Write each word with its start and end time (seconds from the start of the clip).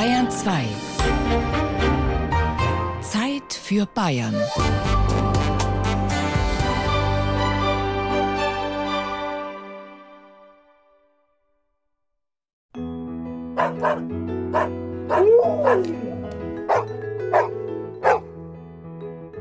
Bayern 0.00 0.30
2. 0.30 0.64
Zeit 3.02 3.52
für 3.52 3.84
Bayern. 3.84 4.34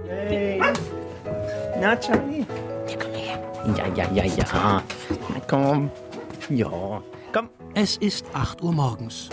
Hey. 0.09 0.61
Na, 1.79 1.95
Charlie? 1.95 2.45
Ja, 2.85 2.97
komm 2.99 3.13
her. 3.13 3.39
Ja, 3.77 3.87
ja, 3.95 4.11
ja, 4.11 4.23
ja. 4.25 4.45
Na, 4.51 4.83
komm. 5.47 5.89
Ja, 6.49 7.01
komm. 7.31 7.49
Es 7.75 7.95
ist 7.95 8.25
8 8.33 8.61
Uhr 8.61 8.73
morgens. 8.73 9.29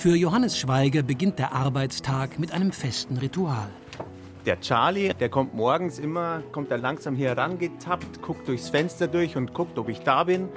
Für 0.00 0.16
Johannes 0.16 0.56
Schweiger 0.56 1.02
beginnt 1.02 1.38
der 1.38 1.52
Arbeitstag 1.52 2.38
mit 2.38 2.52
einem 2.52 2.72
festen 2.72 3.18
Ritual. 3.18 3.68
Der 4.46 4.58
Charlie, 4.58 5.12
der 5.12 5.28
kommt 5.28 5.54
morgens 5.54 5.98
immer, 5.98 6.42
kommt 6.52 6.70
dann 6.70 6.80
langsam 6.80 7.14
hier 7.14 7.28
herangetappt, 7.28 8.22
guckt 8.22 8.48
durchs 8.48 8.70
Fenster 8.70 9.08
durch 9.08 9.36
und 9.36 9.52
guckt, 9.52 9.78
ob 9.78 9.90
ich 9.90 10.00
da 10.00 10.24
bin. 10.24 10.48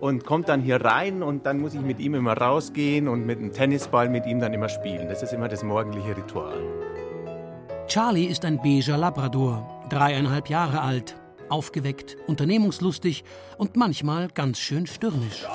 Und 0.00 0.24
kommt 0.24 0.48
dann 0.48 0.62
hier 0.62 0.82
rein 0.82 1.22
und 1.22 1.44
dann 1.44 1.60
muss 1.60 1.74
ich 1.74 1.82
mit 1.82 2.00
ihm 2.00 2.14
immer 2.14 2.32
rausgehen 2.32 3.08
und 3.08 3.26
mit 3.26 3.40
einem 3.40 3.52
Tennisball 3.52 4.08
mit 4.08 4.24
ihm 4.24 4.40
dann 4.40 4.54
immer 4.54 4.70
spielen. 4.70 5.06
Das 5.06 5.22
ist 5.22 5.34
immer 5.34 5.48
das 5.48 5.62
morgendliche 5.62 6.16
Ritual. 6.16 6.56
Charlie 7.88 8.24
ist 8.24 8.46
ein 8.46 8.56
beiger 8.56 8.96
Labrador, 8.96 9.84
dreieinhalb 9.90 10.48
Jahre 10.48 10.80
alt, 10.80 11.14
aufgeweckt, 11.50 12.16
unternehmungslustig 12.26 13.22
und 13.58 13.76
manchmal 13.76 14.28
ganz 14.28 14.58
schön 14.58 14.86
stürmisch. 14.86 15.46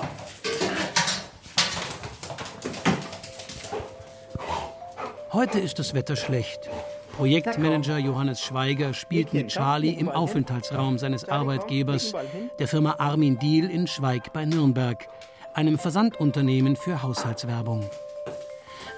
Heute 5.33 5.59
ist 5.59 5.79
das 5.79 5.95
Wetter 5.95 6.15
schlecht. 6.15 6.69
Projektmanager 7.17 7.97
Johannes 7.97 8.39
Schweiger 8.39 8.93
spielt 8.93 9.33
mit 9.33 9.47
Charlie 9.47 9.93
im 9.93 10.07
Aufenthaltsraum 10.07 10.99
seines 10.99 11.27
Arbeitgebers, 11.27 12.13
der 12.59 12.67
Firma 12.67 12.97
Armin 12.99 13.39
Diehl 13.39 13.67
in 13.71 13.87
Schweig 13.87 14.31
bei 14.31 14.45
Nürnberg, 14.45 15.07
einem 15.55 15.79
Versandunternehmen 15.79 16.75
für 16.75 17.01
Haushaltswerbung. 17.01 17.89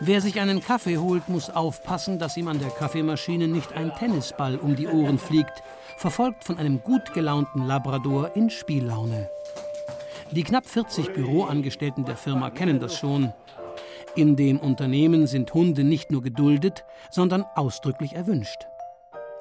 Wer 0.01 0.19
sich 0.19 0.41
einen 0.41 0.61
Kaffee 0.61 0.97
holt, 0.97 1.29
muss 1.29 1.49
aufpassen, 1.49 2.19
dass 2.19 2.35
ihm 2.35 2.49
an 2.49 2.59
der 2.59 2.69
Kaffeemaschine 2.69 3.47
nicht 3.47 3.71
ein 3.71 3.95
Tennisball 3.95 4.57
um 4.57 4.75
die 4.75 4.87
Ohren 4.87 5.19
fliegt, 5.19 5.63
verfolgt 5.95 6.43
von 6.43 6.57
einem 6.57 6.83
gut 6.83 7.13
gelaunten 7.13 7.65
Labrador 7.65 8.35
in 8.35 8.49
Spiellaune. 8.49 9.29
Die 10.31 10.43
knapp 10.43 10.65
40 10.65 11.13
Büroangestellten 11.13 12.03
der 12.03 12.17
Firma 12.17 12.49
kennen 12.49 12.81
das 12.81 12.97
schon. 12.97 13.31
In 14.17 14.37
dem 14.37 14.59
Unternehmen 14.59 15.27
sind 15.27 15.53
Hunde 15.53 15.83
nicht 15.83 16.09
nur 16.09 16.23
geduldet, 16.23 16.85
sondern 17.11 17.43
ausdrücklich 17.55 18.13
erwünscht. 18.13 18.65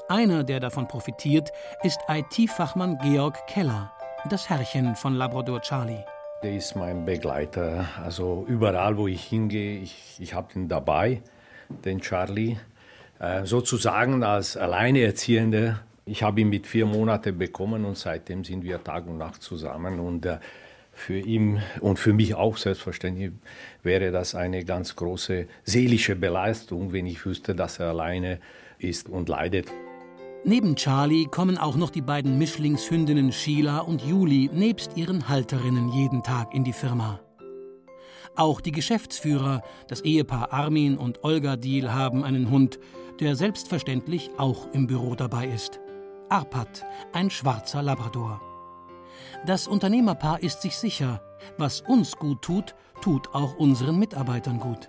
Einer, 0.08 0.42
der 0.42 0.58
davon 0.58 0.88
profitiert, 0.88 1.52
ist 1.84 2.00
IT-Fachmann 2.08 2.98
Georg 2.98 3.46
Keller, 3.46 3.92
das 4.28 4.50
Herrchen 4.50 4.96
von 4.96 5.14
Labrador 5.14 5.60
Charlie. 5.60 6.04
Der 6.42 6.56
ist 6.56 6.74
mein 6.74 7.04
Begleiter. 7.04 7.86
Also 8.02 8.44
überall, 8.48 8.96
wo 8.98 9.06
ich 9.06 9.22
hingehe, 9.22 9.78
ich, 9.78 10.16
ich 10.18 10.34
habe 10.34 10.48
ihn 10.56 10.68
dabei, 10.68 11.22
den 11.68 12.00
Charlie. 12.00 12.56
Äh, 13.20 13.46
sozusagen 13.46 14.24
als 14.24 14.56
Alleinerziehender. 14.56 15.78
Ich 16.04 16.24
habe 16.24 16.40
ihn 16.40 16.48
mit 16.48 16.66
vier 16.66 16.84
Monaten 16.84 17.38
bekommen 17.38 17.84
und 17.84 17.96
seitdem 17.96 18.42
sind 18.42 18.64
wir 18.64 18.82
Tag 18.82 19.06
und 19.06 19.18
Nacht 19.18 19.40
zusammen. 19.40 20.00
Und 20.00 20.26
äh, 20.26 20.38
für 20.94 21.18
ihn 21.18 21.62
und 21.80 21.98
für 21.98 22.12
mich 22.12 22.34
auch 22.34 22.56
selbstverständlich 22.56 23.32
wäre 23.82 24.10
das 24.10 24.34
eine 24.34 24.64
ganz 24.64 24.96
große 24.96 25.46
seelische 25.64 26.16
Belastung, 26.16 26.92
wenn 26.92 27.06
ich 27.06 27.24
wüsste, 27.26 27.54
dass 27.54 27.78
er 27.78 27.88
alleine 27.88 28.40
ist 28.78 29.08
und 29.08 29.28
leidet. 29.28 29.70
Neben 30.46 30.76
Charlie 30.76 31.24
kommen 31.24 31.56
auch 31.56 31.76
noch 31.76 31.90
die 31.90 32.02
beiden 32.02 32.38
Mischlingshündinnen 32.38 33.32
Sheila 33.32 33.78
und 33.78 34.02
Juli 34.02 34.50
nebst 34.52 34.96
ihren 34.96 35.28
Halterinnen 35.28 35.88
jeden 35.88 36.22
Tag 36.22 36.54
in 36.54 36.64
die 36.64 36.74
Firma. 36.74 37.20
Auch 38.36 38.60
die 38.60 38.72
Geschäftsführer, 38.72 39.62
das 39.88 40.02
Ehepaar 40.02 40.52
Armin 40.52 40.98
und 40.98 41.24
Olga 41.24 41.56
Diel, 41.56 41.92
haben 41.92 42.24
einen 42.24 42.50
Hund, 42.50 42.78
der 43.20 43.36
selbstverständlich 43.36 44.30
auch 44.36 44.70
im 44.72 44.86
Büro 44.86 45.14
dabei 45.14 45.46
ist. 45.46 45.80
Arpad, 46.28 46.84
ein 47.12 47.30
schwarzer 47.30 47.82
Labrador. 47.82 48.53
Das 49.46 49.66
Unternehmerpaar 49.66 50.42
ist 50.42 50.62
sich 50.62 50.76
sicher, 50.76 51.20
was 51.58 51.80
uns 51.80 52.16
gut 52.16 52.42
tut, 52.42 52.74
tut 53.00 53.34
auch 53.34 53.56
unseren 53.56 53.98
Mitarbeitern 53.98 54.58
gut. 54.58 54.88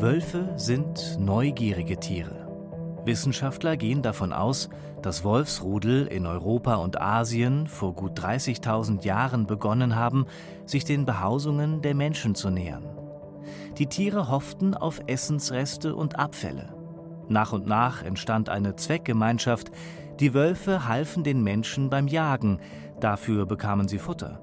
Wölfe 0.00 0.52
sind 0.54 1.16
neugierige 1.18 1.98
Tiere. 1.98 2.48
Wissenschaftler 3.04 3.76
gehen 3.76 4.00
davon 4.02 4.32
aus, 4.32 4.68
dass 5.02 5.24
Wolfsrudel 5.24 6.06
in 6.06 6.26
Europa 6.26 6.76
und 6.76 7.00
Asien 7.00 7.66
vor 7.66 7.94
gut 7.94 8.18
30.000 8.20 9.04
Jahren 9.04 9.46
begonnen 9.46 9.96
haben, 9.96 10.26
sich 10.66 10.84
den 10.84 11.04
Behausungen 11.04 11.82
der 11.82 11.94
Menschen 11.94 12.34
zu 12.34 12.50
nähern. 12.50 12.97
Die 13.78 13.86
Tiere 13.86 14.28
hofften 14.28 14.74
auf 14.74 15.00
Essensreste 15.06 15.94
und 15.94 16.18
Abfälle. 16.18 16.74
Nach 17.28 17.52
und 17.52 17.66
nach 17.66 18.02
entstand 18.02 18.48
eine 18.48 18.74
Zweckgemeinschaft. 18.74 19.70
Die 20.18 20.34
Wölfe 20.34 20.88
halfen 20.88 21.22
den 21.22 21.42
Menschen 21.42 21.88
beim 21.88 22.08
Jagen, 22.08 22.58
dafür 22.98 23.46
bekamen 23.46 23.86
sie 23.86 23.98
Futter. 23.98 24.40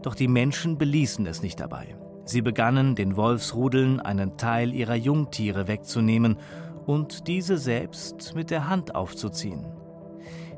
Doch 0.00 0.14
die 0.14 0.28
Menschen 0.28 0.78
beließen 0.78 1.26
es 1.26 1.42
nicht 1.42 1.60
dabei. 1.60 1.94
Sie 2.24 2.40
begannen, 2.40 2.94
den 2.94 3.16
Wolfsrudeln 3.16 4.00
einen 4.00 4.38
Teil 4.38 4.72
ihrer 4.72 4.94
Jungtiere 4.94 5.68
wegzunehmen 5.68 6.38
und 6.86 7.28
diese 7.28 7.58
selbst 7.58 8.34
mit 8.34 8.50
der 8.50 8.68
Hand 8.68 8.94
aufzuziehen. 8.94 9.66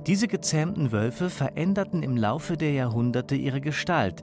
Diese 0.06 0.28
gezähmten 0.28 0.92
Wölfe 0.92 1.30
veränderten 1.30 2.02
im 2.02 2.16
Laufe 2.16 2.56
der 2.58 2.72
Jahrhunderte 2.72 3.34
ihre 3.34 3.62
Gestalt. 3.62 4.22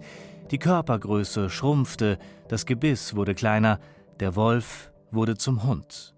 Die 0.52 0.60
Körpergröße 0.60 1.50
schrumpfte, 1.50 2.20
das 2.50 2.66
Gebiss 2.66 3.16
wurde 3.16 3.34
kleiner, 3.34 3.80
der 4.20 4.36
Wolf 4.36 4.92
wurde 5.10 5.38
zum 5.38 5.64
Hund. 5.64 6.14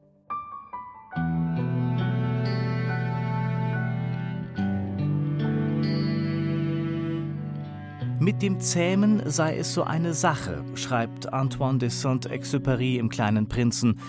Mit 8.19 8.41
dem 8.41 8.59
Zähmen 8.59 9.21
sei 9.29 9.57
es 9.57 9.71
so 9.71 9.83
eine 9.83 10.15
Sache, 10.15 10.63
schreibt 10.73 11.31
Antoine 11.31 11.77
de 11.77 11.89
Saint-Exupéry 11.89 12.97
im 12.97 13.09
Kleinen 13.09 13.47
Prinzen. 13.47 13.99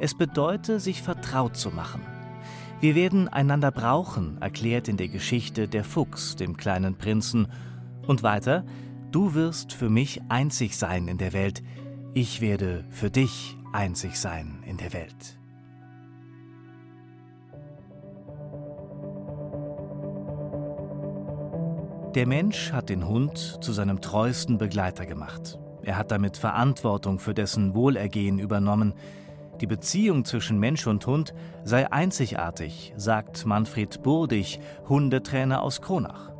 Es 0.00 0.16
bedeute, 0.16 0.80
sich 0.80 1.02
vertraut 1.02 1.56
zu 1.56 1.70
machen. 1.70 2.00
Wir 2.80 2.96
werden 2.96 3.28
einander 3.28 3.70
brauchen, 3.70 4.38
erklärt 4.42 4.88
in 4.88 4.96
der 4.96 5.08
Geschichte 5.08 5.68
der 5.68 5.84
Fuchs 5.84 6.34
dem 6.34 6.56
kleinen 6.56 6.96
Prinzen. 6.96 7.46
Und 8.06 8.22
weiter, 8.22 8.64
du 9.10 9.34
wirst 9.34 9.72
für 9.72 9.90
mich 9.90 10.20
einzig 10.28 10.76
sein 10.76 11.08
in 11.08 11.18
der 11.18 11.32
Welt, 11.32 11.62
ich 12.14 12.40
werde 12.40 12.84
für 12.90 13.10
dich 13.10 13.56
einzig 13.72 14.18
sein 14.18 14.62
in 14.66 14.76
der 14.76 14.92
Welt. 14.92 15.38
Der 22.14 22.26
Mensch 22.26 22.72
hat 22.72 22.88
den 22.88 23.06
Hund 23.06 23.58
zu 23.60 23.72
seinem 23.72 24.00
treuesten 24.00 24.58
Begleiter 24.58 25.06
gemacht. 25.06 25.58
Er 25.82 25.96
hat 25.96 26.10
damit 26.10 26.36
Verantwortung 26.36 27.18
für 27.18 27.34
dessen 27.34 27.74
Wohlergehen 27.74 28.38
übernommen. 28.38 28.94
Die 29.60 29.66
Beziehung 29.66 30.24
zwischen 30.24 30.58
Mensch 30.58 30.86
und 30.86 31.06
Hund 31.06 31.34
sei 31.64 31.92
einzigartig, 31.92 32.94
sagt 32.96 33.46
Manfred 33.46 34.02
Burdig, 34.02 34.58
Hundetrainer 34.88 35.62
aus 35.62 35.80
Kronach. 35.82 36.32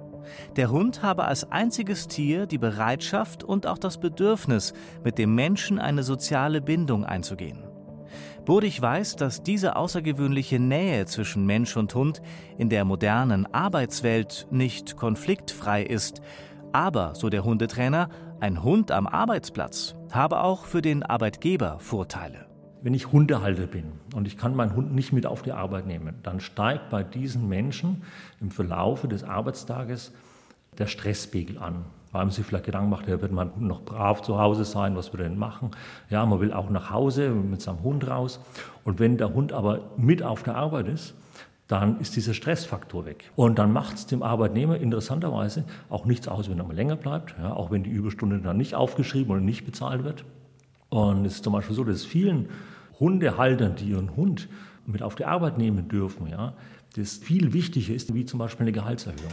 Der 0.57 0.71
Hund 0.71 1.03
habe 1.03 1.25
als 1.25 1.51
einziges 1.51 2.09
Tier 2.09 2.47
die 2.47 2.59
Bereitschaft 2.59 3.45
und 3.45 3.67
auch 3.67 3.79
das 3.79 3.99
Bedürfnis, 3.99 4.73
mit 5.05 5.19
dem 5.19 5.35
Menschen 5.35 5.79
eine 5.79 6.03
soziale 6.03 6.61
Bindung 6.61 7.05
einzugehen. 7.05 7.65
Burdig 8.45 8.81
weiß, 8.81 9.17
dass 9.17 9.43
diese 9.43 9.77
außergewöhnliche 9.77 10.59
Nähe 10.59 11.05
zwischen 11.05 11.45
Mensch 11.45 11.77
und 11.77 11.95
Hund 11.95 12.23
in 12.57 12.71
der 12.71 12.87
modernen 12.87 13.47
Arbeitswelt 13.53 14.47
nicht 14.51 14.97
konfliktfrei 14.97 15.83
ist. 15.83 16.23
Aber, 16.73 17.15
so 17.15 17.29
der 17.29 17.45
Hundetrainer, 17.45 18.09
ein 18.41 18.63
Hund 18.63 18.91
am 18.91 19.07
Arbeitsplatz 19.07 19.97
habe 20.11 20.41
auch 20.41 20.65
für 20.65 20.81
den 20.81 21.03
Arbeitgeber 21.03 21.79
Vorteile. 21.79 22.48
Wenn 22.83 22.95
ich 22.95 23.11
Hundehalter 23.13 23.67
bin 23.67 23.85
und 24.15 24.27
ich 24.27 24.37
kann 24.39 24.55
meinen 24.55 24.75
Hund 24.75 24.95
nicht 24.95 25.13
mit 25.13 25.27
auf 25.27 25.43
die 25.43 25.53
Arbeit 25.53 25.87
nehmen, 25.87 26.15
dann 26.23 26.41
steigt 26.41 26.91
bei 26.91 27.03
diesen 27.03 27.49
Menschen 27.49 28.03
im 28.41 28.51
Verlaufe 28.51 29.09
des 29.09 29.25
Arbeitstages 29.25 30.13
der 30.79 30.87
Stresspegel 30.87 31.59
an 31.59 31.85
weil 32.13 32.25
man 32.25 32.31
sich 32.31 32.45
vielleicht 32.45 32.65
Gedanken 32.65 32.91
macht, 32.91 33.07
ja, 33.09 33.21
wird 33.21 33.33
mein 33.33 33.55
Hund 33.55 33.67
noch 33.67 33.83
brav 33.83 34.23
zu 34.23 34.39
Hause 34.39 34.65
sein, 34.65 34.97
was 34.97 35.13
wird 35.13 35.23
er 35.23 35.29
denn 35.29 35.39
machen? 35.39 35.71
Ja, 36.11 36.25
man 36.25 36.41
will 36.41 36.53
auch 36.53 36.71
nach 36.71 36.91
Hause 36.91 37.31
mit 37.31 37.61
seinem 37.61 37.83
Hund 37.83 38.09
raus. 38.09 38.41
Und 38.85 38.99
wenn 38.99 39.19
der 39.19 39.35
Hund 39.35 39.53
aber 39.53 39.81
mit 39.97 40.23
auf 40.23 40.43
der 40.43 40.57
Arbeit 40.57 40.89
ist, 40.89 41.15
dann 41.67 42.01
ist 42.01 42.17
dieser 42.17 42.33
Stressfaktor 42.33 43.05
weg. 43.05 43.31
Und 43.37 43.59
dann 43.59 43.73
macht 43.73 43.97
es 43.97 44.07
dem 44.07 44.23
Arbeitnehmer 44.23 44.79
interessanterweise 44.79 45.65
auch 45.91 46.07
nichts 46.07 46.27
aus, 46.27 46.49
wenn 46.49 46.59
er 46.59 46.65
mal 46.65 46.75
länger 46.75 46.97
bleibt, 46.97 47.35
ja, 47.39 47.53
auch 47.53 47.71
wenn 47.71 47.83
die 47.83 47.91
Überstunde 47.91 48.39
dann 48.39 48.57
nicht 48.57 48.75
aufgeschrieben 48.75 49.31
oder 49.31 49.43
nicht 49.43 49.67
bezahlt 49.67 50.03
wird. 50.03 50.25
Und 50.91 51.25
es 51.27 51.37
ist 51.37 51.45
zum 51.45 51.53
Beispiel 51.53 51.77
so, 51.77 51.85
dass 51.85 52.05
vielen 52.05 52.49
Hundehaltern, 52.99 53.77
die 53.77 53.91
ihren 53.91 54.17
Hund 54.17 54.49
mit 54.87 55.03
auf 55.03 55.15
die 55.15 55.25
Arbeit 55.25 55.59
nehmen 55.59 55.89
dürfen, 55.89 56.29
ja, 56.29 56.55
das 56.97 57.17
viel 57.17 57.53
wichtiger 57.53 57.95
ist, 57.95 58.15
wie 58.15 58.25
zum 58.25 58.39
Beispiel 58.39 58.65
eine 58.65 58.73
Gehaltserhöhung. 58.73 59.33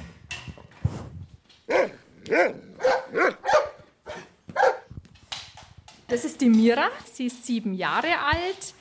Das 6.08 6.24
ist 6.24 6.40
die 6.42 6.50
Mira, 6.50 6.90
sie 7.12 7.28
ist 7.28 7.46
sieben 7.46 7.74
Jahre 7.74 8.20
alt 8.20 8.74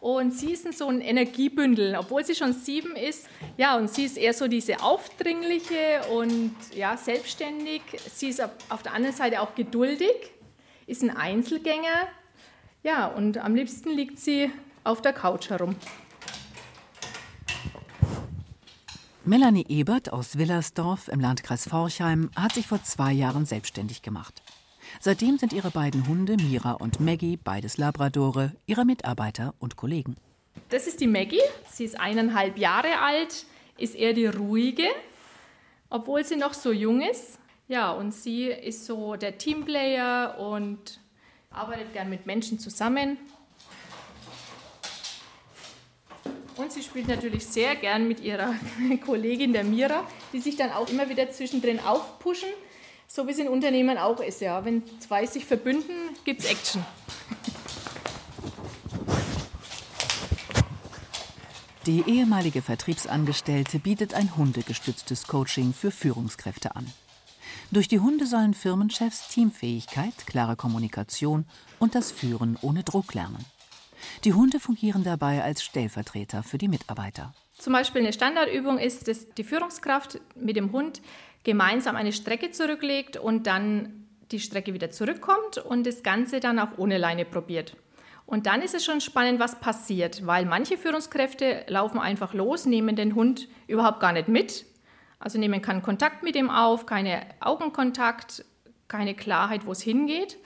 und 0.00 0.32
sie 0.32 0.52
ist 0.52 0.72
so 0.76 0.88
ein 0.88 1.00
Energiebündel, 1.00 1.96
obwohl 1.96 2.24
sie 2.24 2.34
schon 2.34 2.52
sieben 2.52 2.94
ist. 2.96 3.28
Ja, 3.56 3.76
und 3.76 3.88
sie 3.88 4.04
ist 4.04 4.18
eher 4.18 4.34
so 4.34 4.46
diese 4.46 4.82
aufdringliche 4.82 6.02
und 6.12 6.54
ja, 6.74 6.96
selbstständig. 6.96 7.82
Sie 8.14 8.28
ist 8.28 8.40
auf 8.40 8.82
der 8.82 8.92
anderen 8.92 9.16
Seite 9.16 9.40
auch 9.40 9.54
geduldig, 9.54 10.32
ist 10.86 11.02
ein 11.02 11.16
Einzelgänger. 11.16 12.08
Ja, 12.82 13.06
und 13.06 13.38
am 13.38 13.54
liebsten 13.54 13.90
liegt 13.90 14.18
sie 14.18 14.50
auf 14.84 15.02
der 15.02 15.12
Couch 15.12 15.50
herum. 15.50 15.76
Melanie 19.24 19.66
Ebert 19.68 20.12
aus 20.12 20.38
Willersdorf 20.38 21.08
im 21.08 21.18
Landkreis 21.18 21.68
Forchheim 21.68 22.30
hat 22.36 22.52
sich 22.52 22.68
vor 22.68 22.82
zwei 22.84 23.12
Jahren 23.12 23.44
selbstständig 23.44 24.02
gemacht. 24.02 24.40
Seitdem 25.00 25.36
sind 25.36 25.52
ihre 25.52 25.72
beiden 25.72 26.06
Hunde, 26.06 26.36
Mira 26.36 26.72
und 26.72 27.00
Maggie, 27.00 27.36
beides 27.36 27.76
Labradore, 27.76 28.52
ihre 28.66 28.84
Mitarbeiter 28.84 29.54
und 29.58 29.74
Kollegen. 29.76 30.16
Das 30.68 30.86
ist 30.86 31.00
die 31.00 31.08
Maggie. 31.08 31.42
Sie 31.68 31.84
ist 31.84 31.98
eineinhalb 31.98 32.56
Jahre 32.56 33.00
alt, 33.00 33.46
ist 33.78 33.96
eher 33.96 34.12
die 34.12 34.26
ruhige, 34.26 34.86
obwohl 35.90 36.24
sie 36.24 36.36
noch 36.36 36.54
so 36.54 36.70
jung 36.70 37.02
ist. 37.02 37.40
Ja, 37.68 37.90
und 37.90 38.12
sie 38.12 38.46
ist 38.46 38.86
so 38.86 39.16
der 39.16 39.38
Teamplayer 39.38 40.38
und 40.38 41.00
arbeitet 41.50 41.92
gern 41.92 42.08
mit 42.08 42.26
Menschen 42.26 42.58
zusammen. 42.58 43.18
Und 46.56 46.72
sie 46.72 46.82
spielt 46.82 47.08
natürlich 47.08 47.46
sehr 47.46 47.74
gern 47.76 48.08
mit 48.08 48.20
ihrer 48.20 48.54
Kollegin 49.04 49.52
der 49.52 49.64
Mira, 49.64 50.04
die 50.32 50.40
sich 50.40 50.56
dann 50.56 50.70
auch 50.70 50.88
immer 50.88 51.08
wieder 51.08 51.30
zwischendrin 51.30 51.80
aufpushen 51.80 52.48
so 53.06 53.26
wie 53.26 53.30
es 53.30 53.38
in 53.38 53.48
Unternehmen 53.48 53.98
auch 53.98 54.20
ist. 54.20 54.40
Ja. 54.40 54.64
Wenn 54.64 54.82
zwei 55.00 55.26
sich 55.26 55.44
verbünden, 55.44 55.94
gibt 56.24 56.40
es 56.40 56.46
Action. 56.46 56.84
Die 61.86 62.02
ehemalige 62.06 62.62
Vertriebsangestellte 62.62 63.78
bietet 63.78 64.12
ein 64.14 64.36
hundegestütztes 64.36 65.28
Coaching 65.28 65.72
für 65.72 65.92
Führungskräfte 65.92 66.74
an. 66.74 66.92
Durch 67.72 67.88
die 67.88 67.98
Hunde 67.98 68.26
sollen 68.26 68.54
Firmenchefs 68.54 69.28
Teamfähigkeit, 69.28 70.14
klare 70.26 70.54
Kommunikation 70.54 71.46
und 71.80 71.94
das 71.96 72.12
Führen 72.12 72.56
ohne 72.62 72.84
Druck 72.84 73.12
lernen. 73.12 73.44
Die 74.24 74.34
Hunde 74.34 74.60
fungieren 74.60 75.02
dabei 75.02 75.42
als 75.42 75.64
Stellvertreter 75.64 76.42
für 76.44 76.58
die 76.58 76.68
Mitarbeiter. 76.68 77.34
Zum 77.58 77.72
Beispiel 77.72 78.02
eine 78.02 78.12
Standardübung 78.12 78.78
ist, 78.78 79.08
dass 79.08 79.28
die 79.34 79.42
Führungskraft 79.42 80.20
mit 80.36 80.56
dem 80.56 80.70
Hund 80.70 81.00
gemeinsam 81.42 81.96
eine 81.96 82.12
Strecke 82.12 82.52
zurücklegt 82.52 83.16
und 83.16 83.46
dann 83.46 84.06
die 84.30 84.40
Strecke 84.40 84.72
wieder 84.72 84.90
zurückkommt 84.90 85.58
und 85.58 85.86
das 85.86 86.02
Ganze 86.02 86.38
dann 86.40 86.58
auch 86.58 86.78
ohne 86.78 86.98
Leine 86.98 87.24
probiert. 87.24 87.76
Und 88.26 88.46
dann 88.46 88.62
ist 88.62 88.74
es 88.74 88.84
schon 88.84 89.00
spannend, 89.00 89.40
was 89.40 89.60
passiert, 89.60 90.26
weil 90.26 90.46
manche 90.46 90.76
Führungskräfte 90.76 91.64
laufen 91.68 91.98
einfach 91.98 92.34
los, 92.34 92.66
nehmen 92.66 92.96
den 92.96 93.14
Hund 93.14 93.48
überhaupt 93.68 94.00
gar 94.00 94.12
nicht 94.12 94.28
mit. 94.28 94.66
Also 95.18 95.38
nehmen 95.38 95.62
keinen 95.62 95.82
Kontakt 95.82 96.22
mit 96.22 96.36
ihm 96.36 96.50
auf, 96.50 96.86
keine 96.86 97.22
Augenkontakt, 97.40 98.44
keine 98.88 99.14
Klarheit, 99.14 99.66
wo 99.66 99.72
es 99.72 99.80
hingeht. 99.80 100.38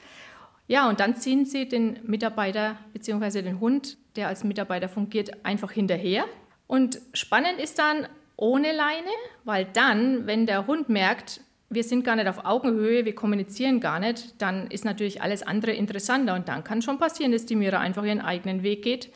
Ja, 0.68 0.88
und 0.88 1.00
dann 1.00 1.16
ziehen 1.16 1.44
sie 1.44 1.68
den 1.68 1.98
Mitarbeiter 2.04 2.76
bzw. 2.92 3.42
den 3.42 3.58
Hund, 3.58 3.98
der 4.16 4.28
als 4.28 4.44
Mitarbeiter 4.44 4.88
fungiert, 4.88 5.44
einfach 5.44 5.72
hinterher. 5.72 6.24
Und 6.66 7.00
spannend 7.12 7.58
ist 7.58 7.78
dann, 7.78 8.06
ohne 8.36 8.72
Leine, 8.72 9.10
weil 9.44 9.66
dann, 9.66 10.26
wenn 10.26 10.46
der 10.46 10.66
Hund 10.66 10.88
merkt, 10.88 11.40
wir 11.68 11.84
sind 11.84 12.04
gar 12.04 12.16
nicht 12.16 12.26
auf 12.26 12.44
Augenhöhe, 12.44 13.04
wir 13.04 13.14
kommunizieren 13.14 13.80
gar 13.80 14.00
nicht, 14.00 14.40
dann 14.40 14.66
ist 14.68 14.84
natürlich 14.84 15.22
alles 15.22 15.42
andere 15.42 15.72
interessanter 15.72 16.34
und 16.34 16.48
dann 16.48 16.64
kann 16.64 16.82
schon 16.82 16.98
passieren, 16.98 17.32
dass 17.32 17.46
die 17.46 17.54
Mira 17.54 17.78
einfach 17.78 18.04
ihren 18.04 18.20
eigenen 18.20 18.62
Weg 18.62 18.82
geht 18.82 19.12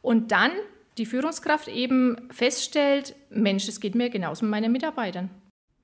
und 0.00 0.30
dann 0.32 0.52
die 0.98 1.06
Führungskraft 1.06 1.68
eben 1.68 2.16
feststellt, 2.30 3.14
Mensch, 3.30 3.68
es 3.68 3.80
geht 3.80 3.94
mir 3.94 4.10
genauso 4.10 4.44
mit 4.44 4.50
meinen 4.50 4.72
Mitarbeitern. 4.72 5.30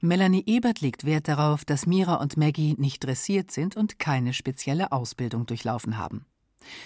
Melanie 0.01 0.43
Ebert 0.47 0.81
legt 0.81 1.07
Wert 1.07 1.29
darauf, 1.29 1.65
dass 1.65 1.87
Mira 1.87 2.17
und 2.17 2.37
Maggie 2.37 2.75
nicht 2.77 3.05
dressiert 3.05 3.51
sind 3.51 3.77
und 3.77 3.99
keine 3.99 4.35
spezielle 4.35 4.93
Ausbildung 4.93 5.47
durchlaufen 5.47 5.97
haben. 5.97 6.27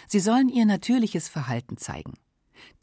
Sie 0.07 0.21
sollen 0.21 0.49
ihr 0.49 0.67
natürliches 0.67 1.29
Verhalten 1.29 1.77
zeigen. 1.79 2.15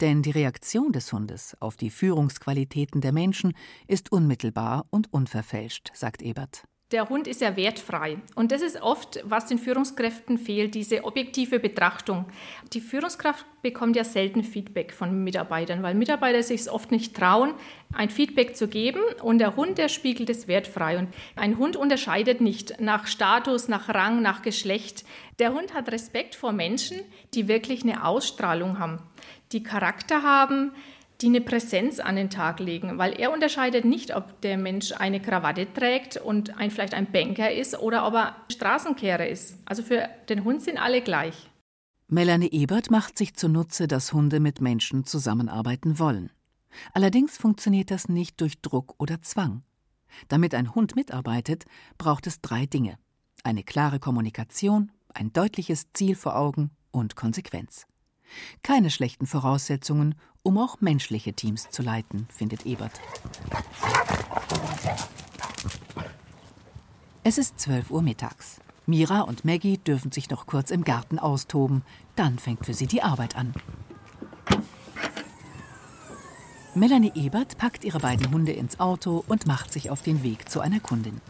Denn 0.00 0.22
die 0.22 0.30
Reaktion 0.30 0.92
des 0.92 1.12
Hundes 1.12 1.56
auf 1.60 1.76
die 1.76 1.90
Führungsqualitäten 1.90 3.00
der 3.00 3.12
Menschen 3.12 3.54
ist 3.86 4.12
unmittelbar 4.12 4.86
und 4.90 5.12
unverfälscht, 5.12 5.90
sagt 5.94 6.22
Ebert. 6.22 6.64
Der 6.92 7.08
Hund 7.08 7.26
ist 7.26 7.40
ja 7.40 7.56
wertfrei. 7.56 8.18
Und 8.36 8.52
das 8.52 8.62
ist 8.62 8.80
oft, 8.80 9.18
was 9.24 9.46
den 9.46 9.58
Führungskräften 9.58 10.38
fehlt, 10.38 10.76
diese 10.76 11.02
objektive 11.02 11.58
Betrachtung. 11.58 12.26
Die 12.74 12.80
Führungskraft 12.80 13.44
bekommt 13.60 13.96
ja 13.96 14.04
selten 14.04 14.44
Feedback 14.44 14.92
von 14.92 15.24
Mitarbeitern, 15.24 15.82
weil 15.82 15.96
Mitarbeiter 15.96 16.44
sich 16.44 16.70
oft 16.70 16.92
nicht 16.92 17.16
trauen, 17.16 17.54
ein 17.92 18.08
Feedback 18.08 18.56
zu 18.56 18.68
geben. 18.68 19.00
Und 19.20 19.38
der 19.38 19.56
Hund, 19.56 19.78
der 19.78 19.88
spiegelt 19.88 20.30
es 20.30 20.46
wertfrei. 20.46 20.98
Und 20.98 21.08
ein 21.34 21.58
Hund 21.58 21.74
unterscheidet 21.74 22.40
nicht 22.40 22.80
nach 22.80 23.08
Status, 23.08 23.66
nach 23.66 23.88
Rang, 23.88 24.22
nach 24.22 24.42
Geschlecht. 24.42 25.04
Der 25.40 25.52
Hund 25.54 25.74
hat 25.74 25.90
Respekt 25.90 26.36
vor 26.36 26.52
Menschen, 26.52 27.00
die 27.34 27.48
wirklich 27.48 27.82
eine 27.82 28.04
Ausstrahlung 28.04 28.78
haben 28.78 29.02
die 29.52 29.62
Charakter 29.62 30.22
haben, 30.22 30.72
die 31.20 31.26
eine 31.26 31.40
Präsenz 31.40 31.98
an 31.98 32.16
den 32.16 32.30
Tag 32.30 32.60
legen, 32.60 32.98
weil 32.98 33.18
er 33.18 33.32
unterscheidet 33.32 33.84
nicht, 33.84 34.14
ob 34.14 34.40
der 34.42 34.58
Mensch 34.58 34.92
eine 34.92 35.20
Krawatte 35.20 35.72
trägt 35.72 36.18
und 36.18 36.58
ein, 36.58 36.70
vielleicht 36.70 36.94
ein 36.94 37.10
Banker 37.10 37.50
ist 37.50 37.78
oder 37.78 38.06
ob 38.06 38.14
er 38.14 38.36
Straßenkehrer 38.52 39.26
ist. 39.26 39.58
Also 39.64 39.82
für 39.82 40.08
den 40.28 40.44
Hund 40.44 40.62
sind 40.62 40.78
alle 40.78 41.00
gleich. 41.00 41.48
Melanie 42.08 42.50
Ebert 42.52 42.90
macht 42.90 43.18
sich 43.18 43.34
zunutze, 43.34 43.88
dass 43.88 44.12
Hunde 44.12 44.40
mit 44.40 44.60
Menschen 44.60 45.04
zusammenarbeiten 45.04 45.98
wollen. 45.98 46.30
Allerdings 46.92 47.36
funktioniert 47.36 47.90
das 47.90 48.08
nicht 48.08 48.40
durch 48.40 48.60
Druck 48.60 48.94
oder 48.98 49.22
Zwang. 49.22 49.62
Damit 50.28 50.54
ein 50.54 50.74
Hund 50.74 50.96
mitarbeitet, 50.96 51.64
braucht 51.98 52.26
es 52.26 52.40
drei 52.40 52.66
Dinge. 52.66 52.98
Eine 53.42 53.64
klare 53.64 53.98
Kommunikation, 53.98 54.92
ein 55.12 55.32
deutliches 55.32 55.92
Ziel 55.94 56.14
vor 56.14 56.36
Augen 56.36 56.70
und 56.90 57.16
Konsequenz. 57.16 57.86
Keine 58.62 58.90
schlechten 58.90 59.26
Voraussetzungen, 59.26 60.14
um 60.42 60.58
auch 60.58 60.80
menschliche 60.80 61.32
Teams 61.32 61.70
zu 61.70 61.82
leiten, 61.82 62.28
findet 62.30 62.66
Ebert. 62.66 62.92
Es 67.24 67.38
ist 67.38 67.58
12 67.58 67.90
Uhr 67.90 68.02
mittags. 68.02 68.60
Mira 68.86 69.22
und 69.22 69.44
Maggie 69.44 69.78
dürfen 69.78 70.12
sich 70.12 70.30
noch 70.30 70.46
kurz 70.46 70.70
im 70.70 70.84
Garten 70.84 71.18
austoben. 71.18 71.82
Dann 72.14 72.38
fängt 72.38 72.64
für 72.64 72.74
sie 72.74 72.86
die 72.86 73.02
Arbeit 73.02 73.34
an. 73.34 73.52
Melanie 76.76 77.12
Ebert 77.14 77.58
packt 77.58 77.84
ihre 77.84 77.98
beiden 77.98 78.30
Hunde 78.30 78.52
ins 78.52 78.78
Auto 78.78 79.24
und 79.26 79.46
macht 79.46 79.72
sich 79.72 79.90
auf 79.90 80.02
den 80.02 80.22
Weg 80.22 80.48
zu 80.48 80.60
einer 80.60 80.78
Kundin. 80.78 81.20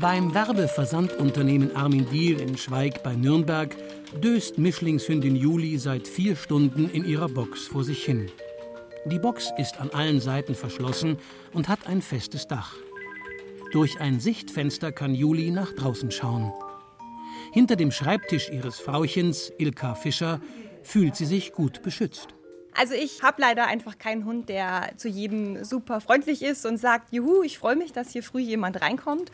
Beim 0.00 0.32
Werbeversandunternehmen 0.32 1.74
Armin 1.74 2.08
Diel 2.08 2.40
in 2.40 2.56
Schweig 2.56 3.02
bei 3.02 3.16
Nürnberg 3.16 3.74
döst 4.22 4.56
Mischlingshündin 4.56 5.34
Juli 5.34 5.76
seit 5.78 6.06
vier 6.06 6.36
Stunden 6.36 6.88
in 6.88 7.04
ihrer 7.04 7.28
Box 7.28 7.66
vor 7.66 7.82
sich 7.82 8.04
hin. 8.04 8.30
Die 9.06 9.18
Box 9.18 9.50
ist 9.58 9.80
an 9.80 9.90
allen 9.90 10.20
Seiten 10.20 10.54
verschlossen 10.54 11.16
und 11.52 11.68
hat 11.68 11.88
ein 11.88 12.00
festes 12.00 12.46
Dach. 12.46 12.76
Durch 13.72 13.98
ein 13.98 14.20
Sichtfenster 14.20 14.92
kann 14.92 15.16
Juli 15.16 15.50
nach 15.50 15.72
draußen 15.72 16.12
schauen. 16.12 16.52
Hinter 17.52 17.74
dem 17.74 17.90
Schreibtisch 17.90 18.50
ihres 18.50 18.78
Frauchens, 18.78 19.52
Ilka 19.58 19.96
Fischer, 19.96 20.40
fühlt 20.84 21.16
sie 21.16 21.26
sich 21.26 21.52
gut 21.52 21.82
beschützt. 21.82 22.37
Also 22.78 22.94
ich 22.94 23.24
habe 23.24 23.40
leider 23.40 23.66
einfach 23.66 23.98
keinen 23.98 24.24
Hund, 24.24 24.48
der 24.48 24.90
zu 24.96 25.08
jedem 25.08 25.64
super 25.64 26.00
freundlich 26.00 26.42
ist 26.42 26.64
und 26.64 26.76
sagt, 26.76 27.12
juhu, 27.12 27.42
ich 27.42 27.58
freue 27.58 27.74
mich, 27.74 27.92
dass 27.92 28.12
hier 28.12 28.22
früh 28.22 28.38
jemand 28.38 28.80
reinkommt. 28.80 29.32